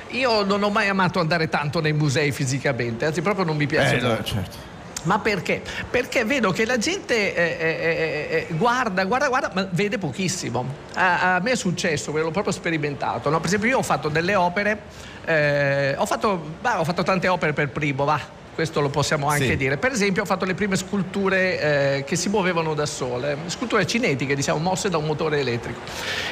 io 0.08 0.42
non 0.42 0.64
ho 0.64 0.70
mai 0.70 0.88
amato 0.88 1.20
andare 1.20 1.48
tanto 1.48 1.80
nei 1.80 1.92
musei 1.92 2.32
fisicamente, 2.32 3.04
anzi 3.04 3.22
proprio 3.22 3.44
non 3.44 3.56
mi 3.56 3.66
piace. 3.68 3.98
Eh, 3.98 4.00
no, 4.00 4.22
certo. 4.24 4.56
Ma 5.06 5.20
perché? 5.20 5.62
Perché 5.88 6.24
vedo 6.24 6.50
che 6.50 6.64
la 6.64 6.78
gente 6.78 7.34
eh, 7.34 7.56
eh, 7.58 7.66
eh, 7.68 8.46
eh, 8.50 8.54
guarda, 8.54 9.04
guarda, 9.04 9.28
guarda, 9.28 9.50
ma 9.54 9.66
vede 9.70 9.98
pochissimo. 9.98 10.64
A, 10.94 11.36
a 11.36 11.40
me 11.40 11.52
è 11.52 11.56
successo, 11.56 12.10
l'ho 12.10 12.30
proprio 12.32 12.52
sperimentato. 12.52 13.30
no? 13.30 13.38
Per 13.38 13.46
esempio, 13.46 13.68
io 13.68 13.78
ho 13.78 13.82
fatto 13.82 14.08
delle 14.08 14.34
opere, 14.34 14.82
eh, 15.24 15.94
ho, 15.96 16.06
fatto, 16.06 16.56
bah, 16.60 16.80
ho 16.80 16.84
fatto 16.84 17.04
tante 17.04 17.28
opere 17.28 17.52
per 17.52 17.70
primo, 17.70 18.04
va. 18.04 18.20
Questo 18.56 18.80
lo 18.80 18.88
possiamo 18.88 19.28
anche 19.28 19.48
Sì. 19.48 19.56
dire. 19.58 19.76
Per 19.76 19.92
esempio, 19.92 20.22
ho 20.22 20.24
fatto 20.24 20.46
le 20.46 20.54
prime 20.54 20.76
sculture 20.76 21.60
eh, 21.98 22.04
che 22.04 22.16
si 22.16 22.30
muovevano 22.30 22.72
da 22.72 22.86
sole, 22.86 23.36
sculture 23.48 23.86
cinetiche, 23.86 24.34
diciamo, 24.34 24.58
mosse 24.58 24.88
da 24.88 24.96
un 24.96 25.04
motore 25.04 25.40
elettrico. 25.40 25.78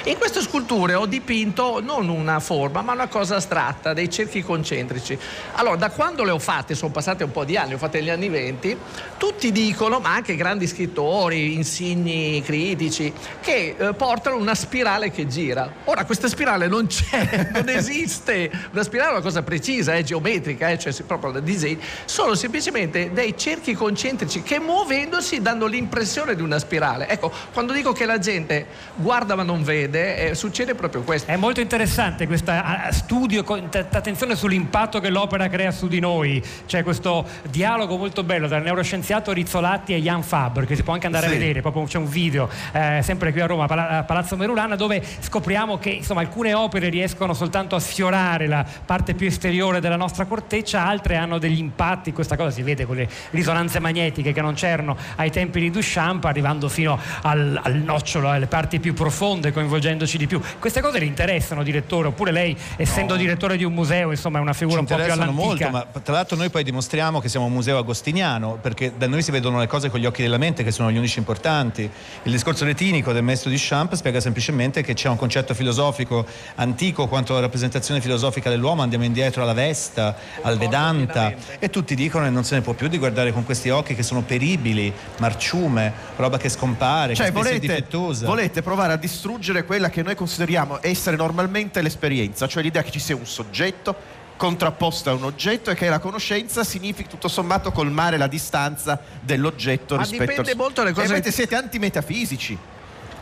In 0.05 0.17
queste 0.17 0.41
sculture 0.41 0.95
ho 0.95 1.05
dipinto 1.05 1.83
non 1.83 2.09
una 2.09 2.41
forma, 2.41 2.81
ma 2.81 2.95
una 2.95 3.09
cosa 3.09 3.37
astratta, 3.37 3.93
dei 3.93 4.09
cerchi 4.09 4.43
concentrici. 4.43 5.19
Allora, 5.57 5.77
da 5.77 5.91
quando 5.91 6.25
le 6.25 6.31
ho 6.31 6.39
fatte, 6.39 6.75
sono 6.75 6.91
passati 6.91 7.23
un 7.25 7.31
po' 7.31 7.45
di 7.45 7.59
anni, 7.59 7.69
le 7.69 7.75
ho 7.75 7.79
fatte 7.79 7.99
negli 8.01 8.09
anni 8.09 8.31
20, 8.31 8.79
tutti 9.19 9.53
dicono, 9.53 9.99
ma 10.01 10.15
anche 10.15 10.35
grandi 10.35 10.67
scrittori, 10.67 11.53
insigni 11.53 12.41
critici, 12.43 13.13
che 13.43 13.75
eh, 13.77 13.93
portano 13.93 14.37
una 14.37 14.55
spirale 14.55 15.11
che 15.11 15.27
gira. 15.27 15.71
Ora, 15.85 16.07
questa 16.07 16.29
spirale 16.29 16.69
non 16.69 16.87
c'è, 16.87 17.51
non 17.53 17.69
esiste. 17.69 18.51
Una 18.73 18.83
spirale 18.83 19.11
è 19.11 19.13
una 19.13 19.21
cosa 19.23 19.43
precisa, 19.43 19.93
è 19.95 20.03
geometrica, 20.03 20.71
eh, 20.71 20.79
cioè 20.79 20.95
proprio 21.07 21.31
da 21.31 21.41
disegno. 21.41 21.81
Sono 22.15 22.37
semplicemente 22.37 23.11
dei 23.13 23.37
cerchi 23.37 23.75
concentrici 23.75 24.41
che 24.45 24.61
muovendosi 24.61 25.43
danno 25.43 25.67
l'impressione 25.67 26.37
di 26.37 26.43
una 26.43 26.61
spirale. 26.61 27.09
Ecco, 27.09 27.33
quando 27.53 27.73
dico 27.73 27.91
che 27.91 28.07
la 28.07 28.21
gente 28.21 28.69
guarda 28.95 29.35
ma 29.35 29.43
non 29.43 29.65
vede, 29.65 30.29
eh, 30.29 30.35
succede 30.37 30.77
proprio 30.77 31.03
questo. 31.03 31.29
È 31.29 31.35
molto 31.35 31.61
interessante 31.61 32.29
questo 32.29 32.53
studio, 32.91 33.43
con 33.43 33.69
t- 33.69 33.85
attenzione 33.91 34.37
sull'impatto 34.37 35.01
che 35.01 35.11
l'opera 35.11 35.49
crea 35.49 35.73
su 35.73 35.89
di 35.89 35.99
noi. 35.99 36.41
C'è 36.67 36.85
questo 36.85 37.27
dialogo 37.51 37.97
molto 37.97 38.23
bello 38.23 38.47
tra 38.47 38.59
il 38.59 38.63
neuroscienziato 38.63 39.33
Rizzolatti 39.33 39.93
e 39.93 40.01
Jan 40.01 40.23
Faber, 40.23 40.67
che 40.67 40.77
si 40.77 40.85
può 40.85 40.93
anche 40.93 41.07
andare 41.07 41.27
Sì. 41.27 41.35
a 41.35 41.37
vedere, 41.37 41.63
proprio 41.63 41.83
c'è 41.83 41.99
un 41.99 42.07
video 42.07 42.49
eh, 42.75 43.01
sempre 43.03 43.33
qui 43.33 43.41
a 43.41 43.47
Roma, 43.47 43.65
a 43.65 44.05
Palazzo 44.05 44.37
Merulana, 44.37 44.77
dove 44.77 45.03
scopriamo 45.19 45.79
che 45.79 45.91
insomma, 45.91 46.21
alcune 46.21 46.55
opere 46.55 46.91
riescono 46.91 47.35
soltanto 47.35 47.75
a 47.75 47.81
sfiorare 47.81 48.47
la 48.47 48.65
parte 48.87 49.15
più 49.15 49.27
esteriore 49.27 49.81
della 49.81 49.97
nostra 49.97 50.27
corteccia, 50.27 50.87
altre 50.87 51.17
hanno 51.17 51.39
degli 51.39 51.59
impatti 51.59 52.03
infatti 52.05 52.13
questa 52.13 52.37
cosa 52.37 52.51
si 52.51 52.63
vede 52.63 52.85
con 52.85 52.97
le 52.97 53.09
risonanze 53.31 53.79
magnetiche 53.79 54.33
che 54.33 54.41
non 54.43 54.55
c'erano 54.55 54.97
ai 55.17 55.31
tempi 55.31 55.61
di 55.61 55.71
Duchamp, 55.71 56.25
arrivando 56.25 56.69
fino 56.69 56.99
al, 57.23 57.59
al 57.63 57.75
nocciolo, 57.77 58.29
alle 58.29 58.47
parti 58.47 58.81
più 58.81 58.93
profonde, 58.93 59.53
coinvolgendoci 59.53 60.19
di 60.19 60.27
più. 60.27 60.41
Queste 60.59 60.81
cose 60.81 60.99
le 60.99 61.07
interessano, 61.07 61.63
direttore, 61.63 62.09
oppure 62.09 62.31
lei, 62.31 62.57
essendo 62.77 63.15
no. 63.15 63.19
direttore 63.19 63.57
di 63.57 63.65
un 63.65 63.73
museo, 63.73 64.11
insomma, 64.11 64.39
è 64.39 64.41
una 64.41 64.53
figura 64.53 64.81
un 64.81 64.87
po' 64.87 64.97
più 64.97 65.05
all'antica. 65.05 65.71
molto, 65.71 65.71
ma 65.71 66.01
tra 66.01 66.15
l'altro 66.15 66.37
noi 66.37 66.51
poi 66.51 66.65
dimostriamo 66.65 67.21
che 67.21 67.29
siamo 67.29 67.47
un 67.47 67.53
museo 67.53 67.79
agostiniano, 67.79 68.59
perché 68.61 68.93
da 68.97 69.07
noi 69.07 69.23
si 69.23 69.31
vedono 69.31 69.59
le 69.59 69.67
cose 69.67 69.89
con 69.89 70.01
gli 70.01 70.07
occhi 70.07 70.23
della 70.23 70.39
mente, 70.39 70.63
che 70.63 70.73
sono 70.73 70.91
gli 70.91 70.97
unici 70.97 71.19
importanti. 71.19 71.89
Il 72.25 72.33
discorso 72.33 72.65
retinico 72.65 73.13
del 73.13 73.23
maestro 73.23 73.51
Duchamp 73.51 73.95
spiega 73.95 74.21
semplicemente 74.21 74.83
che 74.83 74.95
c'è 74.95 75.09
un 75.09 75.17
concetto 75.17 75.55
filosofico 75.55 76.27
antico 76.57 77.07
quanto 77.07 77.33
alla 77.33 77.43
rappresentazione 77.43 78.01
filosofica 78.01 78.51
dell'uomo, 78.51 78.83
andiamo 78.83 79.05
indietro 79.05 79.43
alla 79.43 79.53
Vesta, 79.53 80.17
al 80.43 80.59
Vedanta, 80.59 81.33
e 81.59 81.71
tutti 81.71 81.94
dicono 81.95 82.25
che 82.25 82.31
non 82.31 82.45
se 82.45 82.57
ne 82.57 82.61
può 82.61 82.73
più 82.73 82.89
di 82.89 82.99
guardare 82.99 83.33
con 83.33 83.45
questi 83.45 83.71
occhi 83.71 83.95
che 83.95 84.03
sono 84.03 84.23
peribili, 84.23 84.93
marciume, 85.19 85.93
roba 86.17 86.39
che 86.39 86.49
scompare, 86.49 87.15
cioè, 87.15 87.27
che 87.27 87.33
volete, 87.33 87.57
è 87.57 87.59
difettosa. 87.59 88.27
Volete 88.27 88.63
provare 88.63 88.93
a 88.93 88.97
distruggere 88.97 89.65
quella 89.65 89.91
che 89.91 90.03
noi 90.03 90.15
consideriamo 90.15 90.79
essere 90.83 91.17
normalmente 91.17 91.83
l'esperienza, 91.83 92.47
cioè 92.47 92.63
l'idea 92.63 92.83
che 92.83 92.91
ci 92.91 93.01
sia 93.01 93.17
un 93.17 93.27
soggetto 93.27 94.23
contrapposta 94.37 95.11
a 95.11 95.15
un 95.15 95.25
oggetto 95.25 95.71
e 95.71 95.75
che 95.75 95.89
la 95.89 95.99
conoscenza 96.01 96.65
significa 96.65 97.09
tutto 97.09 97.29
sommato 97.29 97.71
colmare 97.71 98.17
la 98.17 98.27
distanza 98.27 99.01
dell'oggetto 99.21 99.95
Ma 99.95 100.03
rispetto 100.03 100.25
dipende 100.25 100.51
al... 100.51 100.57
molto 100.57 100.83
dalle 100.83 100.93
cose 100.93 101.07
E 101.07 101.11
avete, 101.11 101.31
siete 101.31 101.55
antimetafisici 101.55 102.59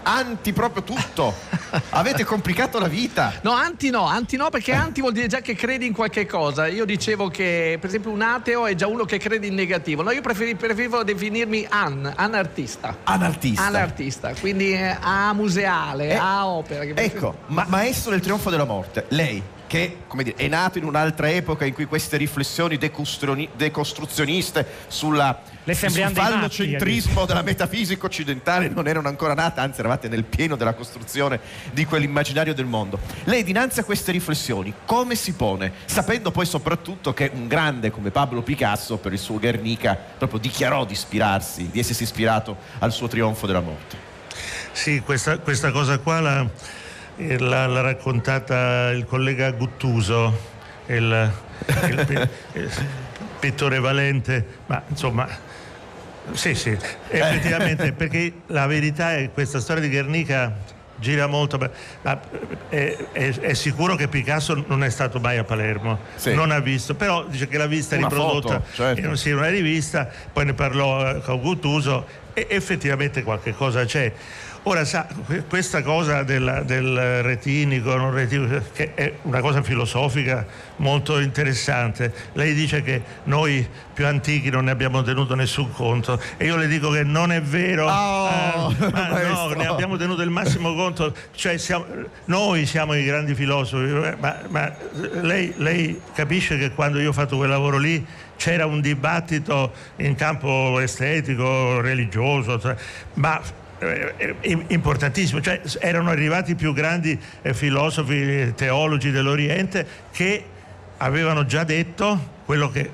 anti 0.02 0.52
proprio 0.52 0.82
tutto. 0.82 1.34
Avete 1.90 2.24
complicato 2.24 2.78
la 2.78 2.88
vita. 2.88 3.32
No, 3.42 3.52
anti 3.52 3.90
no, 3.90 4.04
anti 4.04 4.36
no, 4.36 4.50
perché 4.50 4.72
anti 4.72 5.00
vuol 5.00 5.12
dire 5.12 5.26
già 5.26 5.40
che 5.40 5.54
credi 5.54 5.86
in 5.86 5.92
qualche 5.92 6.26
cosa. 6.26 6.66
Io 6.66 6.84
dicevo 6.84 7.28
che, 7.28 7.76
per 7.80 7.88
esempio, 7.88 8.10
un 8.10 8.22
ateo 8.22 8.66
è 8.66 8.74
già 8.74 8.86
uno 8.86 9.04
che 9.04 9.18
crede 9.18 9.46
in 9.46 9.54
negativo. 9.54 10.02
No, 10.02 10.10
io 10.10 10.20
preferi, 10.20 10.54
preferivo 10.54 11.02
definirmi 11.02 11.66
an, 11.68 12.12
anartista. 12.14 12.98
Anartista. 13.04 13.64
Anartista, 13.64 14.34
quindi 14.38 14.72
eh, 14.72 14.96
a 15.00 15.32
museale, 15.32 16.10
Eh, 16.10 16.14
a 16.14 16.46
opera. 16.46 16.82
Ecco, 16.82 17.36
ma 17.46 17.64
maestro 17.68 18.10
del 18.10 18.20
trionfo 18.20 18.50
della 18.50 18.64
morte, 18.64 19.06
lei 19.08 19.42
che 19.72 20.00
come 20.06 20.22
dire, 20.22 20.36
è 20.36 20.48
nato 20.48 20.76
in 20.76 20.84
un'altra 20.84 21.30
epoca 21.30 21.64
in 21.64 21.72
cui 21.72 21.86
queste 21.86 22.18
riflessioni 22.18 22.76
decostruzioni- 22.76 23.48
decostruzioniste 23.56 24.66
sulla, 24.88 25.40
sul 25.64 25.90
dei 25.92 26.02
matti, 26.02 26.14
fallocentrismo 26.14 27.24
della 27.24 27.40
metafisica 27.40 28.04
occidentale 28.04 28.68
non 28.68 28.86
erano 28.86 29.08
ancora 29.08 29.32
nate, 29.32 29.60
anzi 29.60 29.80
eravate 29.80 30.08
nel 30.08 30.24
pieno 30.24 30.56
della 30.56 30.74
costruzione 30.74 31.40
di 31.72 31.86
quell'immaginario 31.86 32.52
del 32.52 32.66
mondo. 32.66 32.98
Lei 33.24 33.42
dinanzi 33.44 33.80
a 33.80 33.84
queste 33.84 34.12
riflessioni 34.12 34.74
come 34.84 35.14
si 35.14 35.32
pone? 35.32 35.72
Sapendo 35.86 36.30
poi 36.30 36.44
soprattutto 36.44 37.14
che 37.14 37.30
un 37.32 37.48
grande 37.48 37.90
come 37.90 38.10
Pablo 38.10 38.42
Picasso 38.42 38.98
per 38.98 39.14
il 39.14 39.18
suo 39.18 39.38
Guernica 39.38 39.96
proprio 40.18 40.38
dichiarò 40.38 40.84
di 40.84 40.92
ispirarsi, 40.92 41.70
di 41.70 41.78
essersi 41.78 42.02
ispirato 42.02 42.58
al 42.80 42.92
suo 42.92 43.08
trionfo 43.08 43.46
della 43.46 43.60
morte. 43.60 43.96
Sì, 44.72 45.00
questa, 45.00 45.38
questa 45.38 45.70
cosa 45.70 45.98
qua 45.98 46.40
eh, 46.42 46.80
l'ha- 47.16 47.66
l'ha 47.66 47.80
raccontata 47.80 48.90
il 48.90 49.04
collega 49.04 49.50
Guttuso, 49.52 50.38
il, 50.86 51.32
il 51.88 52.04
pi- 52.06 52.58
il 52.60 52.70
pittore 53.40 53.78
valente, 53.80 54.44
ma 54.66 54.82
insomma, 54.88 55.28
sì, 56.32 56.54
sì, 56.54 56.76
effettivamente, 57.08 57.92
perché 57.94 58.32
la 58.46 58.66
verità 58.66 59.14
è 59.14 59.18
che 59.22 59.30
questa 59.30 59.60
storia 59.60 59.82
di 59.82 59.90
Guernica 59.90 60.52
gira 60.96 61.26
molto, 61.26 61.58
ma- 61.58 61.70
ma 62.02 62.20
è, 62.68 62.96
è- 63.12 63.34
è 63.40 63.54
sicuro 63.54 63.96
che 63.96 64.06
Picasso 64.08 64.64
non 64.68 64.84
è 64.84 64.88
stato 64.90 65.18
mai 65.18 65.36
a 65.38 65.44
Palermo, 65.44 65.98
Sì. 66.14 66.32
non 66.32 66.50
ha 66.52 66.60
visto, 66.60 66.94
però 66.94 67.24
dice 67.26 67.48
che 67.48 67.58
l'ha 67.58 67.66
vista 67.66 67.96
Una 67.96 68.08
riprodotta 68.08 68.60
foto, 68.60 68.64
certo. 68.72 69.00
in 69.06 69.16
sì, 69.16 69.30
una 69.32 69.48
rivista, 69.48 70.08
poi 70.32 70.44
ne 70.46 70.54
parlò 70.54 71.16
eh, 71.16 71.20
con 71.20 71.40
Guttuso 71.40 72.06
e 72.34 72.46
effettivamente 72.50 73.22
qualche 73.24 73.52
cosa 73.52 73.84
c'è. 73.84 74.12
Ora 74.64 74.84
sa, 74.84 75.08
que- 75.26 75.42
questa 75.48 75.82
cosa 75.82 76.22
della- 76.22 76.62
del 76.62 77.20
retinico, 77.24 77.96
non 77.96 78.12
retinico, 78.14 78.62
che 78.72 78.94
è 78.94 79.14
una 79.22 79.40
cosa 79.40 79.60
filosofica 79.60 80.46
molto 80.76 81.18
interessante. 81.18 82.12
Lei 82.34 82.54
dice 82.54 82.80
che 82.80 83.02
noi 83.24 83.66
più 83.92 84.06
antichi 84.06 84.50
non 84.50 84.66
ne 84.66 84.70
abbiamo 84.70 85.02
tenuto 85.02 85.34
nessun 85.34 85.72
conto 85.72 86.20
e 86.36 86.44
io 86.46 86.54
le 86.56 86.68
dico 86.68 86.90
che 86.90 87.02
non 87.02 87.32
è 87.32 87.42
vero. 87.42 87.88
Oh, 87.90 88.70
Eh, 88.70 88.90
ma 88.92 89.08
no, 89.22 89.48
ne 89.48 89.66
abbiamo 89.66 89.96
tenuto 89.96 90.22
il 90.22 90.30
massimo 90.30 90.72
conto, 90.76 91.12
cioè 91.34 91.58
siamo- 91.58 91.86
noi 92.26 92.64
siamo 92.64 92.94
i 92.94 93.02
grandi 93.04 93.34
filosofi, 93.34 93.90
eh, 93.90 94.16
ma, 94.20 94.36
ma 94.48 94.72
lei, 95.22 95.52
lei 95.56 96.00
capisce 96.14 96.56
che 96.56 96.70
quando 96.70 97.00
io 97.00 97.08
ho 97.08 97.12
fatto 97.12 97.36
quel 97.36 97.48
lavoro 97.50 97.78
lì 97.78 98.06
c'era 98.36 98.64
un 98.66 98.80
dibattito 98.80 99.72
in 99.96 100.14
campo 100.14 100.78
estetico, 100.78 101.80
religioso, 101.80 102.60
cioè, 102.60 102.76
ma 103.14 103.40
importantissimo, 104.68 105.40
cioè 105.40 105.60
erano 105.80 106.10
arrivati 106.10 106.52
i 106.52 106.54
più 106.54 106.72
grandi 106.72 107.18
eh, 107.42 107.54
filosofi, 107.54 108.40
eh, 108.40 108.52
teologi 108.54 109.10
dell'Oriente 109.10 109.86
che 110.10 110.44
avevano 110.98 111.44
già 111.46 111.64
detto 111.64 112.30
quello 112.44 112.70
che 112.70 112.90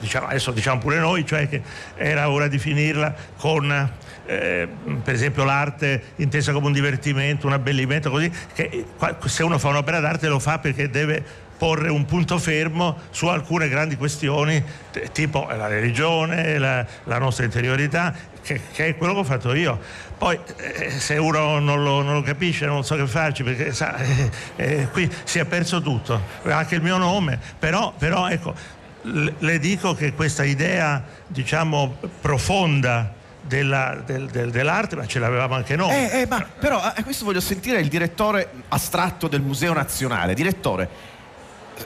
diciamo, 0.00 0.26
adesso 0.26 0.52
diciamo 0.52 0.80
pure 0.80 0.98
noi, 0.98 1.26
cioè 1.26 1.48
che 1.48 1.62
era 1.96 2.30
ora 2.30 2.48
di 2.48 2.58
finirla 2.58 3.14
con 3.36 3.90
eh, 4.26 4.68
per 5.02 5.14
esempio 5.14 5.44
l'arte 5.44 6.02
intesa 6.16 6.52
come 6.52 6.66
un 6.66 6.72
divertimento, 6.72 7.46
un 7.46 7.52
abbellimento, 7.52 8.10
così, 8.10 8.30
che 8.54 8.84
se 9.24 9.42
uno 9.42 9.58
fa 9.58 9.68
un'opera 9.68 10.00
d'arte 10.00 10.28
lo 10.28 10.38
fa 10.38 10.58
perché 10.58 10.90
deve 10.90 11.44
porre 11.56 11.88
un 11.88 12.04
punto 12.04 12.38
fermo 12.38 12.98
su 13.10 13.26
alcune 13.26 13.68
grandi 13.68 13.96
questioni, 13.96 14.62
t- 14.92 15.10
tipo 15.12 15.46
la 15.48 15.66
religione, 15.66 16.58
la, 16.58 16.84
la 17.04 17.18
nostra 17.18 17.44
interiorità, 17.44 18.14
che, 18.42 18.60
che 18.72 18.86
è 18.86 18.96
quello 18.96 19.14
che 19.14 19.18
ho 19.20 19.24
fatto 19.24 19.54
io. 19.54 19.78
Poi 20.18 20.38
eh, 20.56 20.90
se 20.90 21.16
uno 21.16 21.58
non 21.58 21.82
lo, 21.82 22.02
non 22.02 22.14
lo 22.14 22.22
capisce 22.22 22.64
non 22.66 22.84
so 22.84 22.96
che 22.96 23.06
farci 23.06 23.42
perché 23.42 23.72
sa, 23.72 23.96
eh, 23.96 24.30
eh, 24.56 24.88
qui 24.90 25.10
si 25.24 25.38
è 25.38 25.44
perso 25.44 25.80
tutto, 25.82 26.20
anche 26.44 26.74
il 26.76 26.82
mio 26.82 26.96
nome, 26.96 27.38
però, 27.58 27.92
però 27.96 28.28
ecco, 28.28 28.54
le 29.02 29.34
le 29.38 29.58
dico 29.58 29.94
che 29.94 30.12
questa 30.14 30.42
idea 30.44 31.04
diciamo 31.26 31.96
profonda 32.20 33.12
della- 33.42 34.02
del- 34.04 34.26
del- 34.28 34.50
dell'arte, 34.50 34.96
ma 34.96 35.06
ce 35.06 35.18
l'avevamo 35.18 35.54
anche 35.54 35.76
noi. 35.76 35.94
Eh, 35.94 36.20
eh, 36.22 36.26
ma 36.26 36.44
però 36.58 36.80
a 36.80 36.94
questo 37.04 37.24
voglio 37.24 37.40
sentire 37.40 37.78
il 37.78 37.88
direttore 37.88 38.50
astratto 38.68 39.28
del 39.28 39.40
Museo 39.42 39.72
Nazionale. 39.72 40.34
Direttore, 40.34 40.88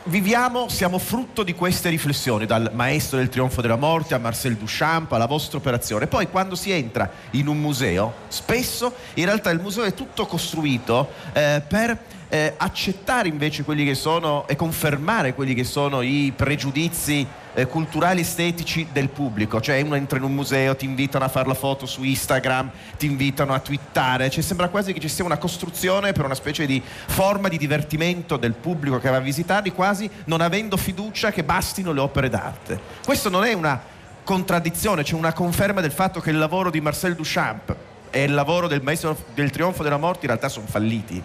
viviamo, 0.04 0.68
siamo 0.68 0.98
frutto 0.98 1.42
di 1.42 1.54
queste 1.54 1.88
riflessioni, 1.88 2.46
dal 2.46 2.70
maestro 2.74 3.18
del 3.18 3.28
trionfo 3.28 3.60
della 3.60 3.76
morte 3.76 4.14
a 4.14 4.18
Marcel 4.18 4.56
Duchamp, 4.56 5.12
alla 5.12 5.26
vostra 5.26 5.58
operazione. 5.58 6.06
Poi 6.06 6.28
quando 6.28 6.54
si 6.54 6.70
entra 6.70 7.10
in 7.32 7.46
un 7.46 7.58
museo, 7.58 8.14
spesso 8.28 8.94
in 9.14 9.24
realtà 9.24 9.50
il 9.50 9.60
museo 9.60 9.84
è 9.84 9.94
tutto 9.94 10.26
costruito 10.26 11.10
eh, 11.32 11.62
per 11.66 11.98
eh, 12.28 12.54
accettare 12.56 13.28
invece 13.28 13.64
quelli 13.64 13.84
che 13.84 13.94
sono 13.94 14.46
e 14.46 14.56
confermare 14.56 15.34
quelli 15.34 15.54
che 15.54 15.64
sono 15.64 16.00
i 16.00 16.32
pregiudizi 16.34 17.26
eh, 17.54 17.66
culturali 17.66 18.20
estetici 18.20 18.88
del 18.92 19.08
pubblico, 19.08 19.60
cioè 19.60 19.80
uno 19.80 19.94
entra 19.94 20.18
in 20.18 20.24
un 20.24 20.34
museo, 20.34 20.76
ti 20.76 20.84
invitano 20.84 21.24
a 21.24 21.28
fare 21.28 21.48
la 21.48 21.54
foto 21.54 21.86
su 21.86 22.02
Instagram, 22.02 22.70
ti 22.96 23.06
invitano 23.06 23.52
a 23.54 23.58
twittare, 23.58 24.30
cioè 24.30 24.42
sembra 24.42 24.68
quasi 24.68 24.92
che 24.92 25.00
ci 25.00 25.08
sia 25.08 25.24
una 25.24 25.38
costruzione 25.38 26.12
per 26.12 26.24
una 26.24 26.34
specie 26.34 26.66
di 26.66 26.82
forma 26.82 27.48
di 27.48 27.58
divertimento 27.58 28.36
del 28.36 28.52
pubblico 28.52 28.98
che 28.98 29.10
va 29.10 29.16
a 29.16 29.20
visitarli, 29.20 29.72
quasi 29.72 30.08
non 30.24 30.40
avendo 30.40 30.76
fiducia 30.76 31.30
che 31.30 31.42
bastino 31.44 31.92
le 31.92 32.00
opere 32.00 32.28
d'arte. 32.28 32.80
Questo 33.04 33.28
non 33.28 33.44
è 33.44 33.52
una 33.52 33.80
contraddizione, 34.22 35.02
c'è 35.02 35.14
una 35.14 35.32
conferma 35.32 35.80
del 35.80 35.92
fatto 35.92 36.20
che 36.20 36.30
il 36.30 36.38
lavoro 36.38 36.70
di 36.70 36.80
Marcel 36.80 37.14
Duchamp 37.14 37.74
e 38.10 38.24
il 38.24 38.34
lavoro 38.34 38.68
del 38.68 38.82
maestro 38.82 39.16
del 39.34 39.50
trionfo 39.50 39.82
della 39.82 39.96
morte 39.96 40.20
in 40.22 40.28
realtà 40.28 40.48
sono 40.48 40.66
falliti. 40.66 41.22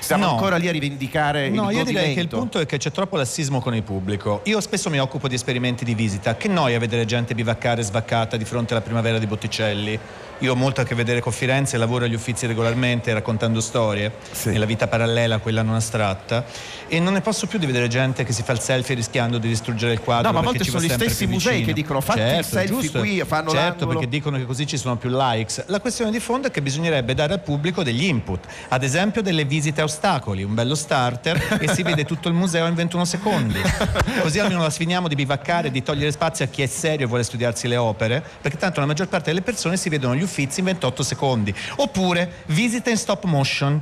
Stiamo 0.00 0.24
No. 0.24 0.30
ancora 0.32 0.56
lì 0.56 0.68
a 0.68 0.72
rivendicare 0.72 1.48
No, 1.48 1.70
il 1.70 1.78
io 1.78 1.84
direi 1.84 2.14
che 2.14 2.20
il 2.20 2.28
punto 2.28 2.58
è 2.58 2.66
che 2.66 2.78
c'è 2.78 2.90
troppo 2.90 3.16
lassismo 3.16 3.60
con 3.60 3.74
il 3.74 3.82
pubblico. 3.82 4.40
Io 4.44 4.60
spesso 4.60 4.90
mi 4.90 4.98
occupo 4.98 5.28
di 5.28 5.34
esperimenti 5.34 5.84
di 5.84 5.94
visita. 5.94 6.36
Che 6.36 6.48
noia 6.48 6.78
vedere 6.78 7.04
gente 7.04 7.34
bivaccare 7.34 7.82
svaccata 7.82 8.36
di 8.36 8.44
fronte 8.44 8.72
alla 8.74 8.82
primavera 8.82 9.18
di 9.18 9.26
Botticelli. 9.26 9.98
Io 10.40 10.52
ho 10.52 10.54
molto 10.54 10.80
a 10.80 10.84
che 10.84 10.94
vedere 10.94 11.20
con 11.20 11.32
Firenze, 11.32 11.76
lavoro 11.78 12.04
agli 12.04 12.14
uffizi 12.14 12.46
regolarmente 12.46 13.12
raccontando 13.12 13.60
storie, 13.60 14.12
Sì. 14.30 14.50
nella 14.50 14.66
vita 14.66 14.86
parallela, 14.86 15.38
quella 15.38 15.62
non 15.62 15.74
astratta, 15.74 16.44
e 16.86 17.00
non 17.00 17.12
ne 17.14 17.20
posso 17.22 17.48
più 17.48 17.58
di 17.58 17.66
vedere 17.66 17.88
gente 17.88 18.22
che 18.22 18.32
si 18.32 18.44
fa 18.44 18.52
il 18.52 18.60
selfie 18.60 18.94
rischiando 18.94 19.38
di 19.38 19.48
distruggere 19.48 19.92
il 19.94 20.00
quadro. 20.00 20.28
No, 20.28 20.34
ma 20.34 20.38
a 20.38 20.42
volte 20.44 20.62
sono 20.62 20.80
gli 20.80 20.88
stessi 20.88 21.26
musei 21.26 21.54
vicino. 21.56 21.66
che 21.66 21.72
dicono, 21.72 22.00
"Fatti 22.00 22.20
il 22.20 22.26
certo, 22.26 22.48
selfie 22.50 22.76
giusto, 22.80 22.98
qui, 23.00 23.22
fanno 23.26 23.50
Certo, 23.50 23.56
l'angolo." 23.56 23.88
perché 23.98 24.08
dicono 24.08 24.36
che 24.36 24.44
così 24.44 24.64
ci 24.64 24.76
sono 24.76 24.96
più 24.96 25.10
likes. 25.10 25.64
La 25.66 25.80
questione 25.80 26.12
di 26.12 26.20
fondo 26.20 26.46
è 26.46 26.50
che 26.52 26.62
bisognerebbe 26.62 27.14
dare 27.14 27.32
al 27.32 27.40
pubblico 27.40 27.82
degli 27.82 28.04
input, 28.04 28.46
ad 28.68 28.84
esempio 28.84 29.22
delle 29.22 29.44
visite 29.44 29.80
a 29.80 29.84
ostacoli, 29.84 30.44
un 30.44 30.54
bello 30.54 30.76
starter 30.76 31.58
e 31.60 31.66
si 31.74 31.82
vede 31.82 32.04
tutto 32.04 32.28
il 32.28 32.34
museo 32.34 32.66
in 32.68 32.74
21 32.74 33.04
secondi. 33.04 33.60
Così 34.22 34.38
almeno 34.38 34.62
la 34.62 34.70
sfiniamo 34.70 35.08
di 35.08 35.16
bivaccare, 35.16 35.72
di 35.72 35.82
togliere 35.82 36.12
spazio 36.12 36.44
a 36.44 36.48
chi 36.48 36.62
è 36.62 36.66
serio 36.66 37.06
e 37.06 37.08
vuole 37.08 37.24
studiarsi 37.24 37.66
le 37.66 37.76
opere, 37.76 38.22
perché 38.40 38.56
tanto 38.56 38.78
la 38.78 38.86
maggior 38.86 39.08
parte 39.08 39.30
delle 39.30 39.42
persone 39.42 39.76
si 39.76 39.88
vedono 39.88 40.14
gli 40.14 40.22
Uffizi 40.28 40.60
in 40.60 40.66
28 40.66 41.02
secondi. 41.02 41.54
Oppure 41.76 42.30
visita 42.46 42.90
in 42.90 42.96
stop 42.98 43.24
motion. 43.24 43.80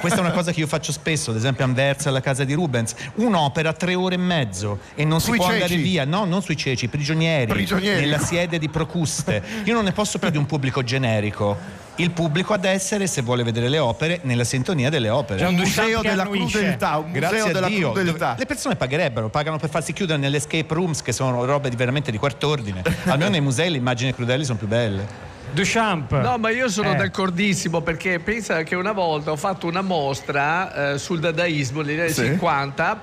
Questa 0.00 0.18
è 0.18 0.20
una 0.20 0.30
cosa 0.30 0.52
che 0.52 0.60
io 0.60 0.66
faccio 0.68 0.92
spesso, 0.92 1.30
ad 1.30 1.36
esempio 1.36 1.64
a 1.64 1.66
Anversa, 1.68 2.08
alla 2.08 2.20
casa 2.20 2.44
di 2.44 2.54
Rubens. 2.54 2.94
Un'opera 3.16 3.72
tre 3.72 3.94
ore 3.96 4.14
e 4.14 4.18
mezzo 4.18 4.78
e 4.94 5.04
non 5.04 5.20
Sui 5.20 5.32
si 5.32 5.38
può 5.38 5.46
ceci? 5.48 5.62
andare 5.62 5.80
via. 5.80 6.04
No, 6.04 6.24
non 6.24 6.40
sui 6.42 6.56
ceci, 6.56 6.86
prigionieri. 6.88 7.50
Prigionieri. 7.52 8.00
Nella 8.00 8.18
siede 8.18 8.58
di 8.58 8.68
Procuste. 8.68 9.42
Io 9.64 9.74
non 9.74 9.84
ne 9.84 9.92
posso 9.92 10.18
più 10.18 10.30
di 10.30 10.36
un 10.38 10.46
pubblico 10.46 10.82
generico. 10.84 11.80
Il 11.96 12.10
pubblico 12.12 12.54
ad 12.54 12.64
essere, 12.64 13.06
se 13.06 13.20
vuole 13.20 13.42
vedere 13.42 13.68
le 13.68 13.78
opere, 13.78 14.20
nella 14.22 14.44
sintonia 14.44 14.88
delle 14.88 15.10
opere. 15.10 15.40
C'è 15.40 15.46
un 15.48 15.56
museo 15.56 16.00
della 16.00 16.22
annuisce. 16.22 16.58
crudeltà, 16.58 16.96
un 16.96 17.12
Grazie 17.12 17.36
museo 17.38 17.52
della 17.52 17.66
Dio. 17.66 17.92
crudeltà. 17.92 18.34
Le 18.38 18.46
persone 18.46 18.76
pagherebbero, 18.76 19.28
pagano 19.28 19.58
per 19.58 19.68
farsi 19.68 19.92
chiudere 19.92 20.18
nelle 20.18 20.38
escape 20.38 20.72
rooms 20.72 21.02
che 21.02 21.12
sono 21.12 21.44
robe 21.44 21.68
di 21.68 21.76
veramente 21.76 22.10
di 22.10 22.16
quarto 22.16 22.48
ordine. 22.48 22.82
Almeno 23.04 23.28
nei 23.30 23.42
musei 23.42 23.70
le 23.70 23.76
immagini 23.76 24.14
crudeli 24.14 24.42
sono 24.44 24.56
più 24.58 24.68
belle. 24.68 25.30
Duchamp. 25.52 26.12
No, 26.20 26.38
ma 26.38 26.50
io 26.50 26.68
sono 26.68 26.92
Eh. 26.92 26.96
d'accordissimo 26.96 27.80
perché 27.82 28.18
pensa 28.18 28.62
che 28.62 28.74
una 28.74 28.92
volta 28.92 29.30
ho 29.30 29.36
fatto 29.36 29.66
una 29.66 29.82
mostra 29.82 30.92
eh, 30.92 30.98
sul 30.98 31.20
dadaismo 31.20 31.82
negli 31.82 32.00
anni 32.00 32.10
Sì. 32.12 32.24
50 32.24 32.92
e 32.92 32.96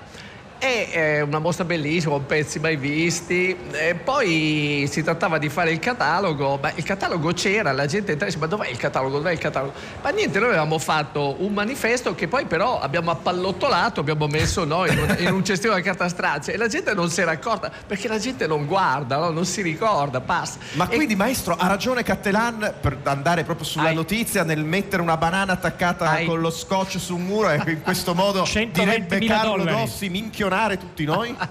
è 0.59 1.21
una 1.21 1.39
mostra 1.39 1.63
bellissima, 1.63 2.11
con 2.13 2.25
pezzi 2.25 2.59
mai 2.59 2.75
visti. 2.75 3.55
E 3.71 3.95
poi 3.95 4.87
si 4.91 5.01
trattava 5.03 5.37
di 5.37 5.49
fare 5.49 5.71
il 5.71 5.79
catalogo, 5.79 6.59
ma 6.61 6.71
il 6.75 6.83
catalogo 6.83 7.31
c'era, 7.33 7.71
la 7.71 7.85
gente 7.85 8.11
entrava 8.11 8.31
e 8.31 8.35
diceva: 8.35 8.45
Ma 8.47 8.55
dov'è 8.57 8.69
il 8.69 8.77
catalogo? 8.77 9.17
Dov'è 9.17 9.31
il 9.31 9.37
catalogo? 9.39 9.73
Ma 10.01 10.09
niente, 10.09 10.39
noi 10.39 10.49
avevamo 10.49 10.77
fatto 10.77 11.37
un 11.39 11.53
manifesto 11.53 12.13
che 12.15 12.27
poi 12.27 12.45
però 12.45 12.79
abbiamo 12.79 13.11
appallottolato, 13.11 14.01
abbiamo 14.01 14.27
messo 14.27 14.65
noi 14.65 14.91
in, 14.91 14.99
un- 14.99 15.15
in 15.19 15.31
un 15.31 15.43
cestino 15.45 15.73
da 15.73 15.81
carta 15.81 16.07
straccia 16.09 16.51
e 16.51 16.57
la 16.57 16.67
gente 16.67 16.93
non 16.93 17.09
si 17.09 17.21
era 17.21 17.31
accorta 17.31 17.71
perché 17.87 18.07
la 18.07 18.19
gente 18.19 18.45
non 18.45 18.65
guarda, 18.65 19.17
no? 19.17 19.29
non 19.29 19.45
si 19.45 19.61
ricorda, 19.61 20.19
passa. 20.21 20.57
Ma 20.73 20.87
E- 20.89 20.95
quindi, 20.95 21.15
maestro, 21.15 21.55
ha 21.55 21.67
ragione 21.67 22.03
Cattelan 22.03 22.73
per 22.81 22.97
andare 23.03 23.43
proprio 23.43 23.65
sulla 23.65 23.89
Ai. 23.89 23.95
notizia 23.95 24.43
nel 24.43 24.63
mettere 24.63 25.01
una 25.01 25.17
banana 25.17 25.53
attaccata 25.53 26.09
Ai. 26.09 26.25
con 26.25 26.39
lo 26.41 26.49
scotch 26.49 26.99
su 26.99 27.15
un 27.15 27.23
muro 27.23 27.49
e 27.49 27.61
in 27.65 27.81
questo 27.81 28.13
modo 28.13 28.43
120.000 28.49 28.69
direbbe 28.71 29.19
Carlo 29.25 29.57
dollari. 29.57 29.77
Dossi 29.85 30.09
minchionare 30.49 30.77
tutti 30.77 31.05
noi? 31.05 31.35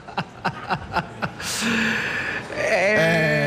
Eh, 2.60 3.37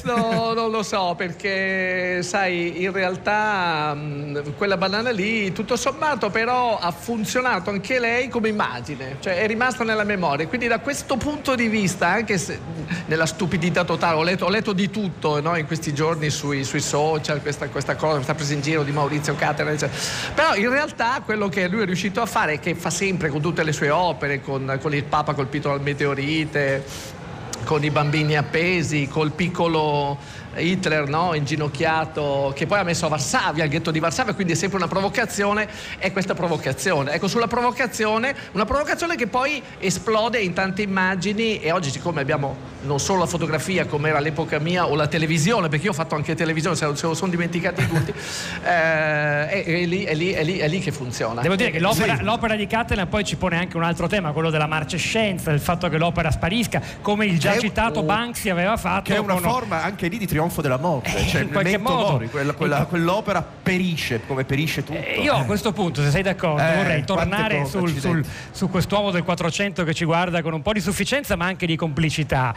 questo 0.00 0.54
non 0.54 0.70
lo 0.72 0.82
so 0.82 1.14
perché 1.16 2.20
sai 2.22 2.82
in 2.82 2.90
realtà 2.90 3.94
mh, 3.94 4.54
quella 4.56 4.76
banana 4.76 5.10
lì 5.10 5.52
tutto 5.52 5.76
sommato 5.76 6.30
però 6.30 6.78
ha 6.78 6.90
funzionato 6.90 7.70
anche 7.70 8.00
lei 8.00 8.28
come 8.28 8.48
immagine 8.48 9.18
cioè 9.20 9.36
è 9.36 9.46
rimasta 9.46 9.84
nella 9.84 10.02
memoria 10.02 10.48
quindi 10.48 10.66
da 10.66 10.80
questo 10.80 11.16
punto 11.16 11.54
di 11.54 11.68
vista 11.68 12.08
anche 12.08 12.38
se 12.38 12.58
nella 13.06 13.26
stupidità 13.26 13.84
totale 13.84 14.16
ho 14.16 14.22
letto, 14.24 14.46
ho 14.46 14.50
letto 14.50 14.72
di 14.72 14.90
tutto 14.90 15.40
no, 15.40 15.56
in 15.56 15.66
questi 15.66 15.94
giorni 15.94 16.28
sui, 16.28 16.64
sui 16.64 16.80
social 16.80 17.40
questa, 17.40 17.68
questa 17.68 17.94
cosa 17.94 18.14
questa 18.14 18.34
presa 18.34 18.52
in 18.52 18.62
giro 18.62 18.82
di 18.82 18.90
Maurizio 18.90 19.36
Catena 19.36 19.70
eccetera. 19.70 19.96
però 20.34 20.56
in 20.56 20.70
realtà 20.70 21.22
quello 21.24 21.48
che 21.48 21.68
lui 21.68 21.82
è 21.82 21.86
riuscito 21.86 22.20
a 22.20 22.26
fare 22.26 22.58
che 22.58 22.74
fa 22.74 22.90
sempre 22.90 23.28
con 23.28 23.40
tutte 23.40 23.62
le 23.62 23.72
sue 23.72 23.90
opere 23.90 24.40
con, 24.40 24.76
con 24.80 24.92
il 24.92 25.04
Papa 25.04 25.34
colpito 25.34 25.68
dal 25.68 25.80
meteorite 25.82 27.22
con 27.64 27.82
i 27.82 27.90
bambini 27.90 28.36
appesi, 28.36 29.08
col 29.08 29.32
piccolo 29.32 30.18
Hitler 30.56 31.08
no? 31.08 31.34
inginocchiato 31.34 32.52
che 32.54 32.66
poi 32.66 32.78
ha 32.78 32.82
messo 32.82 33.06
a 33.06 33.08
Varsavia, 33.08 33.64
al 33.64 33.68
ghetto 33.68 33.90
di 33.90 33.98
Varsavia, 33.98 34.34
quindi 34.34 34.52
è 34.52 34.56
sempre 34.56 34.78
una 34.78 34.88
provocazione, 34.88 35.68
è 35.98 36.12
questa 36.12 36.34
provocazione. 36.34 37.12
Ecco, 37.12 37.28
sulla 37.28 37.46
provocazione, 37.46 38.34
una 38.52 38.64
provocazione 38.64 39.16
che 39.16 39.26
poi 39.26 39.62
esplode 39.78 40.38
in 40.38 40.52
tante 40.52 40.82
immagini 40.82 41.60
e 41.60 41.72
oggi 41.72 41.90
siccome 41.90 42.20
abbiamo 42.20 42.72
non 42.82 43.00
solo 43.00 43.20
la 43.20 43.26
fotografia 43.26 43.86
come 43.86 44.10
era 44.10 44.18
all'epoca 44.18 44.58
mia 44.58 44.86
o 44.86 44.94
la 44.94 45.06
televisione, 45.06 45.68
perché 45.68 45.86
io 45.86 45.90
ho 45.90 45.94
fatto 45.94 46.14
anche 46.14 46.34
televisione, 46.34 46.76
se 46.76 46.86
lo 46.86 47.14
sono 47.14 47.30
dimenticati 47.30 47.86
tutti, 47.86 48.12
eh, 48.62 49.48
è, 49.48 49.64
è 49.64 49.84
lì, 49.86 50.04
è, 50.04 50.14
lì, 50.14 50.30
è, 50.32 50.44
lì, 50.44 50.58
è 50.58 50.68
lì 50.68 50.78
che 50.80 50.92
funziona. 50.92 51.40
Devo 51.40 51.56
dire 51.56 51.70
che 51.70 51.80
l'opera, 51.80 52.16
Sì. 52.16 52.22
l'opera 52.22 52.56
di 52.56 52.66
Catalan 52.66 53.08
poi 53.08 53.24
ci 53.24 53.36
pone 53.36 53.56
anche 53.56 53.76
un 53.76 53.82
altro 53.82 54.06
tema, 54.06 54.32
quello 54.32 54.50
della 54.50 54.66
marcescenza, 54.66 55.50
del 55.50 55.60
fatto 55.60 55.88
che 55.88 55.96
l'opera 55.96 56.30
sparisca, 56.30 56.80
come 57.00 57.26
il 57.26 57.38
già 57.38 57.58
citato 57.58 58.02
Banksy 58.02 58.50
aveva 58.50 58.76
fatto. 58.76 59.10
Che 59.10 59.16
è 59.16 59.18
una 59.18 59.34
con- 59.34 59.42
forma 59.42 59.82
anche 59.82 60.08
lì 60.08 60.18
di 60.18 60.26
trionfo 60.26 60.43
della 60.60 60.78
morte. 60.78 61.16
Eh, 61.16 61.26
cioè, 61.26 61.42
in 61.42 61.50
qualche 61.50 61.78
modo. 61.78 62.10
mori, 62.12 62.28
quella- 62.30 62.52
quella- 62.52 62.84
quell'opera 62.86 63.42
perisce 63.62 64.20
come 64.26 64.44
perisce 64.44 64.84
tutto. 64.84 64.98
Eh, 64.98 65.20
Io 65.22 65.32
a 65.34 65.44
questo 65.44 65.72
punto, 65.72 66.02
se 66.02 66.10
sei 66.10 66.22
d'accordo, 66.22 66.62
Eh, 66.62 66.74
vorrei 66.76 67.04
tornare 67.04 67.58
cose, 67.62 67.70
sul- 67.78 67.98
sul- 67.98 68.24
su 68.50 68.68
quest'uomo 68.70 69.10
del 69.10 69.22
400 69.24 69.84
che 69.84 69.94
ci 69.94 70.04
guarda 70.04 70.42
con 70.42 70.52
un 70.52 70.62
po' 70.62 70.72
di 70.72 70.80
sufficienza 70.80 71.36
ma 71.36 71.46
anche 71.46 71.66
di 71.66 71.76
complicità. 71.76 72.54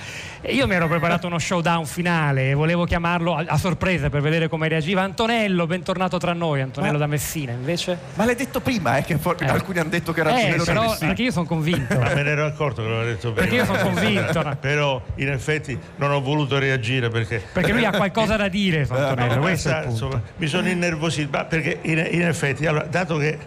Io 0.49 0.67
mi 0.67 0.75
ero 0.75 0.87
preparato 0.87 1.27
uno 1.27 1.39
showdown 1.39 1.85
finale 1.85 2.49
e 2.49 2.53
volevo 2.53 2.85
chiamarlo 2.85 3.35
a, 3.35 3.43
a 3.47 3.57
sorpresa 3.57 4.09
per 4.09 4.21
vedere 4.21 4.47
come 4.47 4.67
reagiva. 4.67 5.01
Antonello, 5.01 5.65
bentornato 5.67 6.17
tra 6.17 6.33
noi, 6.33 6.61
Antonello 6.61 6.93
Ma- 6.93 6.97
da 6.99 7.07
Messina 7.07 7.51
invece. 7.51 7.97
Ma 8.15 8.25
l'hai 8.25 8.35
detto 8.35 8.59
prima, 8.59 8.97
eh, 8.97 9.03
che 9.03 9.17
for- 9.17 9.35
Eh. 9.41 9.45
alcuni 9.45 9.79
hanno 9.79 9.89
detto 9.89 10.11
che 10.13 10.19
era 10.21 10.37
Eh, 10.37 10.49
Giulio 10.49 10.63
però 10.63 10.83
Rossi. 10.83 11.05
perché 11.05 11.21
io 11.23 11.31
sono 11.31 11.45
convinto. 11.45 11.97
Ma 11.99 12.13
me 12.13 12.23
ne 12.23 12.29
ero 12.31 12.45
accorto 12.45 12.81
che 12.81 12.87
l'aveva 12.89 13.05
detto 13.09 13.31
prima. 13.31 13.35
Perché 13.41 13.55
io 13.55 13.65
sono 13.65 13.77
convinto? 13.79 14.55
Però 14.59 15.01
in 15.15 15.29
effetti 15.29 15.77
non 15.97 16.11
ho 16.11 16.21
voluto 16.21 16.57
reagire 16.59 17.09
perché. 17.09 17.43
Perché 17.53 17.71
lui 17.77 17.85
ha 17.85 17.91
qualcosa 17.91 18.35
da 18.35 18.47
dire, 18.47 18.85
su 18.85 18.93
Antonello, 18.93 19.35
No, 19.35 19.41
questo 19.41 19.69
è 19.69 19.79
il 19.79 19.87
punto. 19.87 20.21
mi 20.37 20.47
sono 20.47 20.67
innervosito, 20.69 21.29
ma 21.31 21.45
perché 21.45 21.79
in, 21.83 22.07
in 22.11 22.23
effetti, 22.23 22.65
allora, 22.65 22.85
dato 22.85 23.17
che 23.17 23.37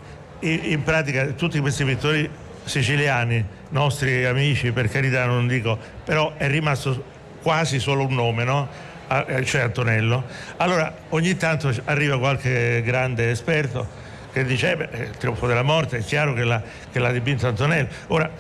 in, 0.40 0.60
in 0.64 0.82
pratica 0.82 1.26
tutti 1.26 1.58
questi 1.60 1.84
pittori 1.84 2.28
siciliani, 2.64 3.44
nostri 3.70 4.24
amici, 4.24 4.72
per 4.72 4.88
carità 4.88 5.24
non 5.26 5.46
dico, 5.46 5.78
però 6.04 6.34
è 6.36 6.48
rimasto 6.48 7.02
quasi 7.42 7.78
solo 7.78 8.06
un 8.06 8.14
nome, 8.14 8.44
no? 8.44 8.68
Ah, 9.08 9.24
eh, 9.26 9.44
Cioè 9.44 9.62
Antonello. 9.62 10.24
Allora 10.58 10.94
ogni 11.10 11.36
tanto 11.36 11.74
arriva 11.86 12.18
qualche 12.18 12.80
grande 12.84 13.30
esperto 13.30 13.86
che 14.32 14.44
dice, 14.44 14.70
eh 14.72 14.76
beh, 14.76 14.88
il 14.98 15.10
trionfo 15.16 15.48
della 15.48 15.62
morte, 15.62 15.98
è 15.98 16.04
chiaro 16.04 16.32
che 16.32 16.44
l'ha, 16.44 16.62
che 16.92 16.98
l'ha 17.00 17.10
dipinto 17.10 17.48
Antonello. 17.48 17.88
Ora, 18.08 18.30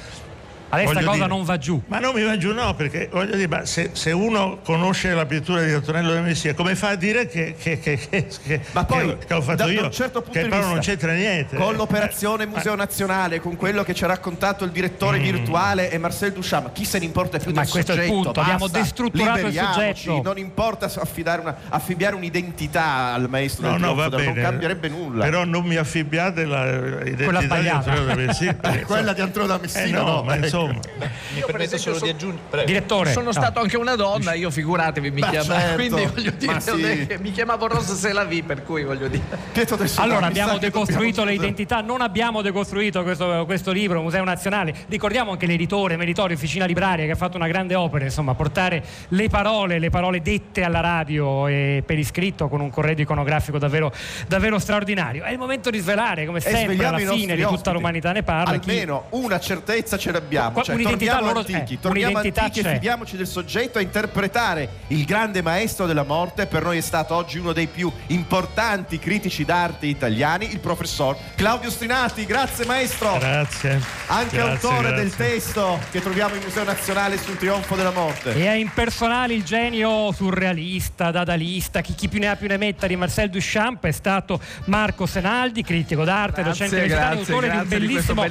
Adesso 0.70 0.90
sta 0.90 0.98
voglio 1.00 1.06
cosa 1.10 1.24
dire- 1.24 1.28
non 1.36 1.44
va 1.44 1.58
giù. 1.58 1.82
ma 1.86 1.98
non 1.98 2.14
mi 2.14 2.22
va 2.22 2.36
giù, 2.38 2.52
no, 2.52 2.74
perché 2.74 3.08
voglio 3.12 3.34
dire, 3.34 3.48
ma 3.48 3.64
se, 3.64 3.90
se 3.92 4.12
uno 4.12 4.58
conosce 4.62 5.12
la 5.12 5.26
pittura 5.26 5.62
di 5.62 5.72
Antonello 5.72 6.12
de 6.12 6.20
Messia, 6.20 6.54
come 6.54 6.74
fa 6.76 6.90
a 6.90 6.94
dire 6.94 7.26
che, 7.26 7.54
che, 7.58 7.78
che, 7.80 7.96
che, 8.08 8.26
che- 8.42 8.60
Ma 8.72 8.84
poi, 8.84 9.06
che, 9.18 9.26
che 9.26 9.34
ho 9.34 9.40
fatto 9.42 9.56
da, 9.56 9.64
da 9.64 9.70
io? 9.72 9.84
un 9.84 9.92
certo 9.92 10.22
punto 10.22 10.38
che 10.38 10.44
di 10.44 10.48
però 10.48 10.60
vista, 10.60 10.74
non 10.74 10.82
c'entra 10.82 11.12
niente. 11.12 11.56
Con 11.56 11.74
l'operazione 11.74 12.46
Museo 12.46 12.74
Nazionale, 12.76 13.40
con 13.40 13.56
quello 13.56 13.82
che 13.82 13.94
ci 13.94 14.04
ha 14.04 14.06
raccontato 14.06 14.64
il 14.64 14.70
direttore 14.70 15.18
Mm. 15.18 15.22
virtuale 15.22 15.90
e 15.90 15.98
Marcel 15.98 16.32
Duchamp, 16.32 16.72
chi 16.72 16.84
se 16.84 16.98
ne 16.98 17.04
importa 17.04 17.38
più 17.38 17.52
Ma 17.52 17.62
del 17.62 17.70
questo 17.70 17.92
è 17.92 18.02
il 18.02 18.08
punto, 18.10 18.40
abbiamo 18.40 18.68
destrutturato 18.68 19.46
il 19.46 19.52
soggetto. 19.54 20.22
Non 20.22 20.38
importa 20.38 20.86
affidare 20.86 21.40
una, 21.40 21.56
affibbiare 21.68 22.14
un'identità 22.14 23.12
al 23.12 23.28
maestro 23.28 23.66
No, 23.66 23.72
del 23.72 23.80
no, 23.80 23.94
va 23.94 24.08
bene. 24.08 24.24
non 24.26 24.34
cambierebbe 24.34 24.88
nulla. 24.88 25.24
Però 25.24 25.44
non 25.44 25.64
mi 25.64 25.76
affibbiate 25.76 26.44
l'identità 26.44 27.24
Quella 27.48 27.60
di. 27.60 27.68
Antonello 27.68 28.04
de 28.04 28.14
Messia. 28.26 28.56
Eh, 28.62 28.80
quella 28.82 29.12
di 29.12 29.20
Antonio 29.20 29.48
da 29.48 29.58
Messina, 29.58 29.84
Eh 29.84 29.90
no, 29.90 30.04
no, 30.04 30.22
ma 30.22 30.36
ecco. 30.36 30.46
Insomma. 30.66 31.10
Mi 31.34 31.42
permetto 31.44 31.78
solo 31.78 31.98
di 31.98 32.08
aggiungere. 32.08 32.64
Direttore. 32.64 33.12
Sono 33.12 33.26
no. 33.26 33.32
stato 33.32 33.60
anche 33.60 33.76
una 33.76 33.94
donna, 33.96 34.34
io 34.34 34.50
figuratevi 34.50 35.10
mi 35.10 35.20
chiamavo, 35.22 35.42
certo. 35.60 35.74
quindi 35.74 36.06
voglio 36.06 36.30
dire, 36.32 36.60
sì. 36.60 37.06
che 37.06 37.18
mi 37.18 37.32
chiamavo 37.32 37.66
Rosa 37.66 37.94
Selavi, 37.94 38.42
per 38.42 38.62
cui 38.62 38.84
voglio 38.84 39.08
dire. 39.08 39.22
Pietro 39.52 39.78
Allora 39.96 40.26
abbiamo 40.26 40.58
decostruito 40.58 41.24
le 41.24 41.34
identità, 41.34 41.80
non 41.80 42.00
abbiamo 42.00 42.42
decostruito 42.42 43.02
questo, 43.02 43.44
questo 43.44 43.72
libro, 43.72 44.02
Museo 44.02 44.24
Nazionale. 44.24 44.74
Ricordiamo 44.88 45.32
anche 45.32 45.46
l'editore, 45.46 45.96
meritorio, 45.96 46.36
Officina 46.36 46.64
Libraria, 46.66 47.04
che 47.04 47.12
ha 47.12 47.16
fatto 47.16 47.36
una 47.36 47.48
grande 47.48 47.74
opera, 47.74 48.04
insomma, 48.04 48.34
portare 48.34 48.82
le 49.08 49.28
parole, 49.28 49.78
le 49.78 49.90
parole 49.90 50.20
dette 50.20 50.62
alla 50.62 50.80
radio 50.80 51.46
e 51.46 51.82
per 51.84 51.98
iscritto 51.98 52.48
con 52.48 52.60
un 52.60 52.70
corredo 52.70 53.02
iconografico 53.02 53.58
davvero, 53.58 53.92
davvero 54.26 54.58
straordinario. 54.58 55.24
È 55.24 55.30
il 55.30 55.38
momento 55.38 55.70
di 55.70 55.78
svelare, 55.78 56.26
come 56.26 56.38
E 56.38 56.42
sempre, 56.42 56.84
alla 56.84 56.98
fine 56.98 57.34
di 57.34 57.42
tutta 57.42 57.54
ospiti. 57.54 57.72
l'umanità 57.72 58.12
ne 58.12 58.22
parla. 58.22 58.58
chi- 58.58 58.70
Almeno 58.70 59.04
una 59.10 59.38
certezza 59.40 59.96
ce 59.96 60.12
l'abbiamo. 60.12 60.49
Qua- 60.52 60.62
Cioè, 60.62 60.74
un'identità 60.74 61.12
torniamo 61.12 61.32
loro- 61.34 61.46
antichi, 61.46 61.74
eh, 61.74 61.80
torniamo 61.80 62.12
un'identità 62.14 62.44
antichi 62.44 62.60
e 62.60 62.62
c'è. 62.70 62.72
fidiamoci 62.74 63.16
del 63.16 63.26
soggetto 63.26 63.78
a 63.78 63.80
interpretare 63.80 64.68
il 64.88 65.04
grande 65.04 65.42
maestro 65.42 65.86
della 65.86 66.04
morte. 66.04 66.46
Per 66.46 66.62
noi 66.62 66.78
è 66.78 66.82
stato 66.82 67.14
oggi 67.14 67.38
uno 67.38 67.52
dei 67.52 67.66
più 67.66 67.90
importanti 68.08 68.98
critici 68.98 69.44
d'arte 69.44 69.86
italiani, 69.86 70.50
il 70.50 70.60
professor 70.60 71.16
Claudio 71.36 71.70
Strinati. 71.70 72.24
Grazie 72.26 72.66
maestro. 72.66 73.16
Grazie. 73.18 73.80
Anche 74.06 74.36
Grazie, 74.36 74.40
autore 74.68 74.88
grazie. 74.88 74.96
del 74.96 75.16
testo 75.16 75.78
che 75.90 76.00
troviamo 76.00 76.34
in 76.34 76.42
Museo 76.42 76.64
Nazionale 76.64 77.18
sul 77.18 77.36
trionfo 77.36 77.74
della 77.76 77.90
morte. 77.90 78.34
E 78.34 78.46
a 78.48 78.54
impersonare 78.54 79.34
il 79.34 79.42
genio 79.44 80.12
surrealista, 80.12 81.10
dadalista, 81.10 81.80
chi, 81.80 81.94
chi 81.94 82.08
più 82.08 82.18
ne 82.20 82.28
ha 82.28 82.36
più 82.36 82.48
ne 82.48 82.56
metta 82.56 82.86
di 82.86 82.96
Marcel 82.96 83.30
Duchamp 83.30 83.84
è 83.86 83.90
stato 83.92 84.40
Marco 84.64 85.06
Senaldi, 85.06 85.62
critico 85.62 86.04
d'arte, 86.04 86.42
Grazie, 86.42 86.66
docente 86.66 86.74
universitario, 86.76 87.16
grazie, 87.16 87.34
autore 87.34 87.50
di 87.50 87.56
un 87.56 87.68
bellissimo 87.68 88.24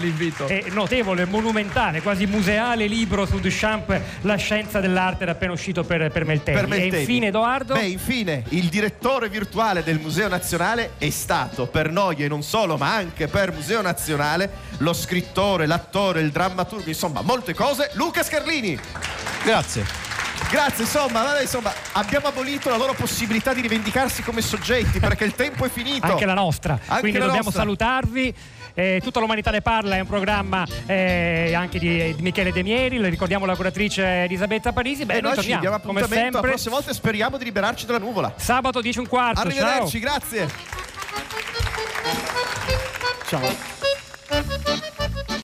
e 0.47 0.65
notevole, 0.71 1.25
monumentale, 1.25 2.01
quasi 2.09 2.25
museale 2.25 2.87
libro 2.87 3.27
su 3.27 3.37
Duchamp, 3.39 4.01
La 4.21 4.35
scienza 4.35 4.79
dell'arte, 4.79 5.21
era 5.21 5.33
appena 5.33 5.51
uscito 5.51 5.83
per, 5.83 6.09
per 6.09 6.25
Meltelli. 6.25 6.57
Per 6.57 6.67
Meltelli. 6.67 6.95
E 6.95 6.99
infine 7.01 7.27
Edoardo... 7.27 7.75
Beh, 7.75 7.85
infine, 7.85 8.43
il 8.49 8.67
direttore 8.67 9.29
virtuale 9.29 9.83
del 9.83 9.99
Museo 9.99 10.27
Nazionale 10.27 10.93
è 10.97 11.11
stato 11.11 11.67
per 11.67 11.91
noi 11.91 12.15
e 12.15 12.27
non 12.27 12.41
solo, 12.41 12.77
ma 12.77 12.95
anche 12.95 13.27
per 13.27 13.53
Museo 13.53 13.83
Nazionale, 13.83 14.49
lo 14.79 14.93
scrittore, 14.93 15.67
l'attore, 15.67 16.21
il 16.21 16.31
drammaturgo, 16.31 16.89
insomma, 16.89 17.21
molte 17.21 17.53
cose, 17.53 17.91
Luca 17.93 18.23
Scarlini. 18.23 18.75
Grazie. 19.43 20.07
Grazie, 20.49 20.85
insomma, 20.85 21.21
vabbè, 21.21 21.41
insomma, 21.41 21.71
abbiamo 21.91 22.25
abolito 22.25 22.71
la 22.71 22.77
loro 22.77 22.93
possibilità 22.93 23.53
di 23.53 23.61
rivendicarsi 23.61 24.23
come 24.23 24.41
soggetti 24.41 24.99
perché 24.99 25.25
il 25.25 25.35
tempo 25.35 25.63
è 25.63 25.69
finito. 25.69 26.07
Anche 26.07 26.25
la 26.25 26.33
nostra. 26.33 26.73
Anche 26.87 27.01
Quindi 27.01 27.19
la 27.19 27.25
dobbiamo 27.25 27.45
nostra. 27.45 27.61
salutarvi. 27.61 28.35
Eh, 28.73 28.99
tutta 29.03 29.19
l'umanità 29.19 29.51
ne 29.51 29.61
parla, 29.61 29.95
è 29.95 29.99
un 30.01 30.07
programma 30.07 30.65
eh, 30.85 31.53
anche 31.53 31.79
di, 31.79 32.15
di 32.15 32.21
Michele 32.21 32.51
De 32.51 32.63
Mieri, 32.63 32.97
le 32.97 33.09
ricordiamo 33.09 33.45
la 33.45 33.55
curatrice 33.55 34.23
Elisabetta 34.23 34.71
Parisi. 34.71 35.05
Beh, 35.05 35.17
e 35.17 35.21
noi 35.21 35.29
noi 35.35 35.43
ci 35.43 35.47
diamo 35.59 35.79
come 35.79 35.99
appuntamento 35.99 36.15
la 36.15 36.21
sempre. 36.31 36.49
prossima 36.49 36.75
volta 36.75 36.93
speriamo 36.93 37.37
di 37.37 37.43
liberarci 37.43 37.85
dalla 37.85 37.99
nuvola. 37.99 38.33
Sabato 38.35 38.81
10 38.81 38.97
e 38.97 39.01
un 39.01 39.07
quarto. 39.07 39.41
Arrivederci, 39.41 39.99
ciao. 39.99 40.09
grazie. 40.09 40.49
Ciao. 43.27 44.78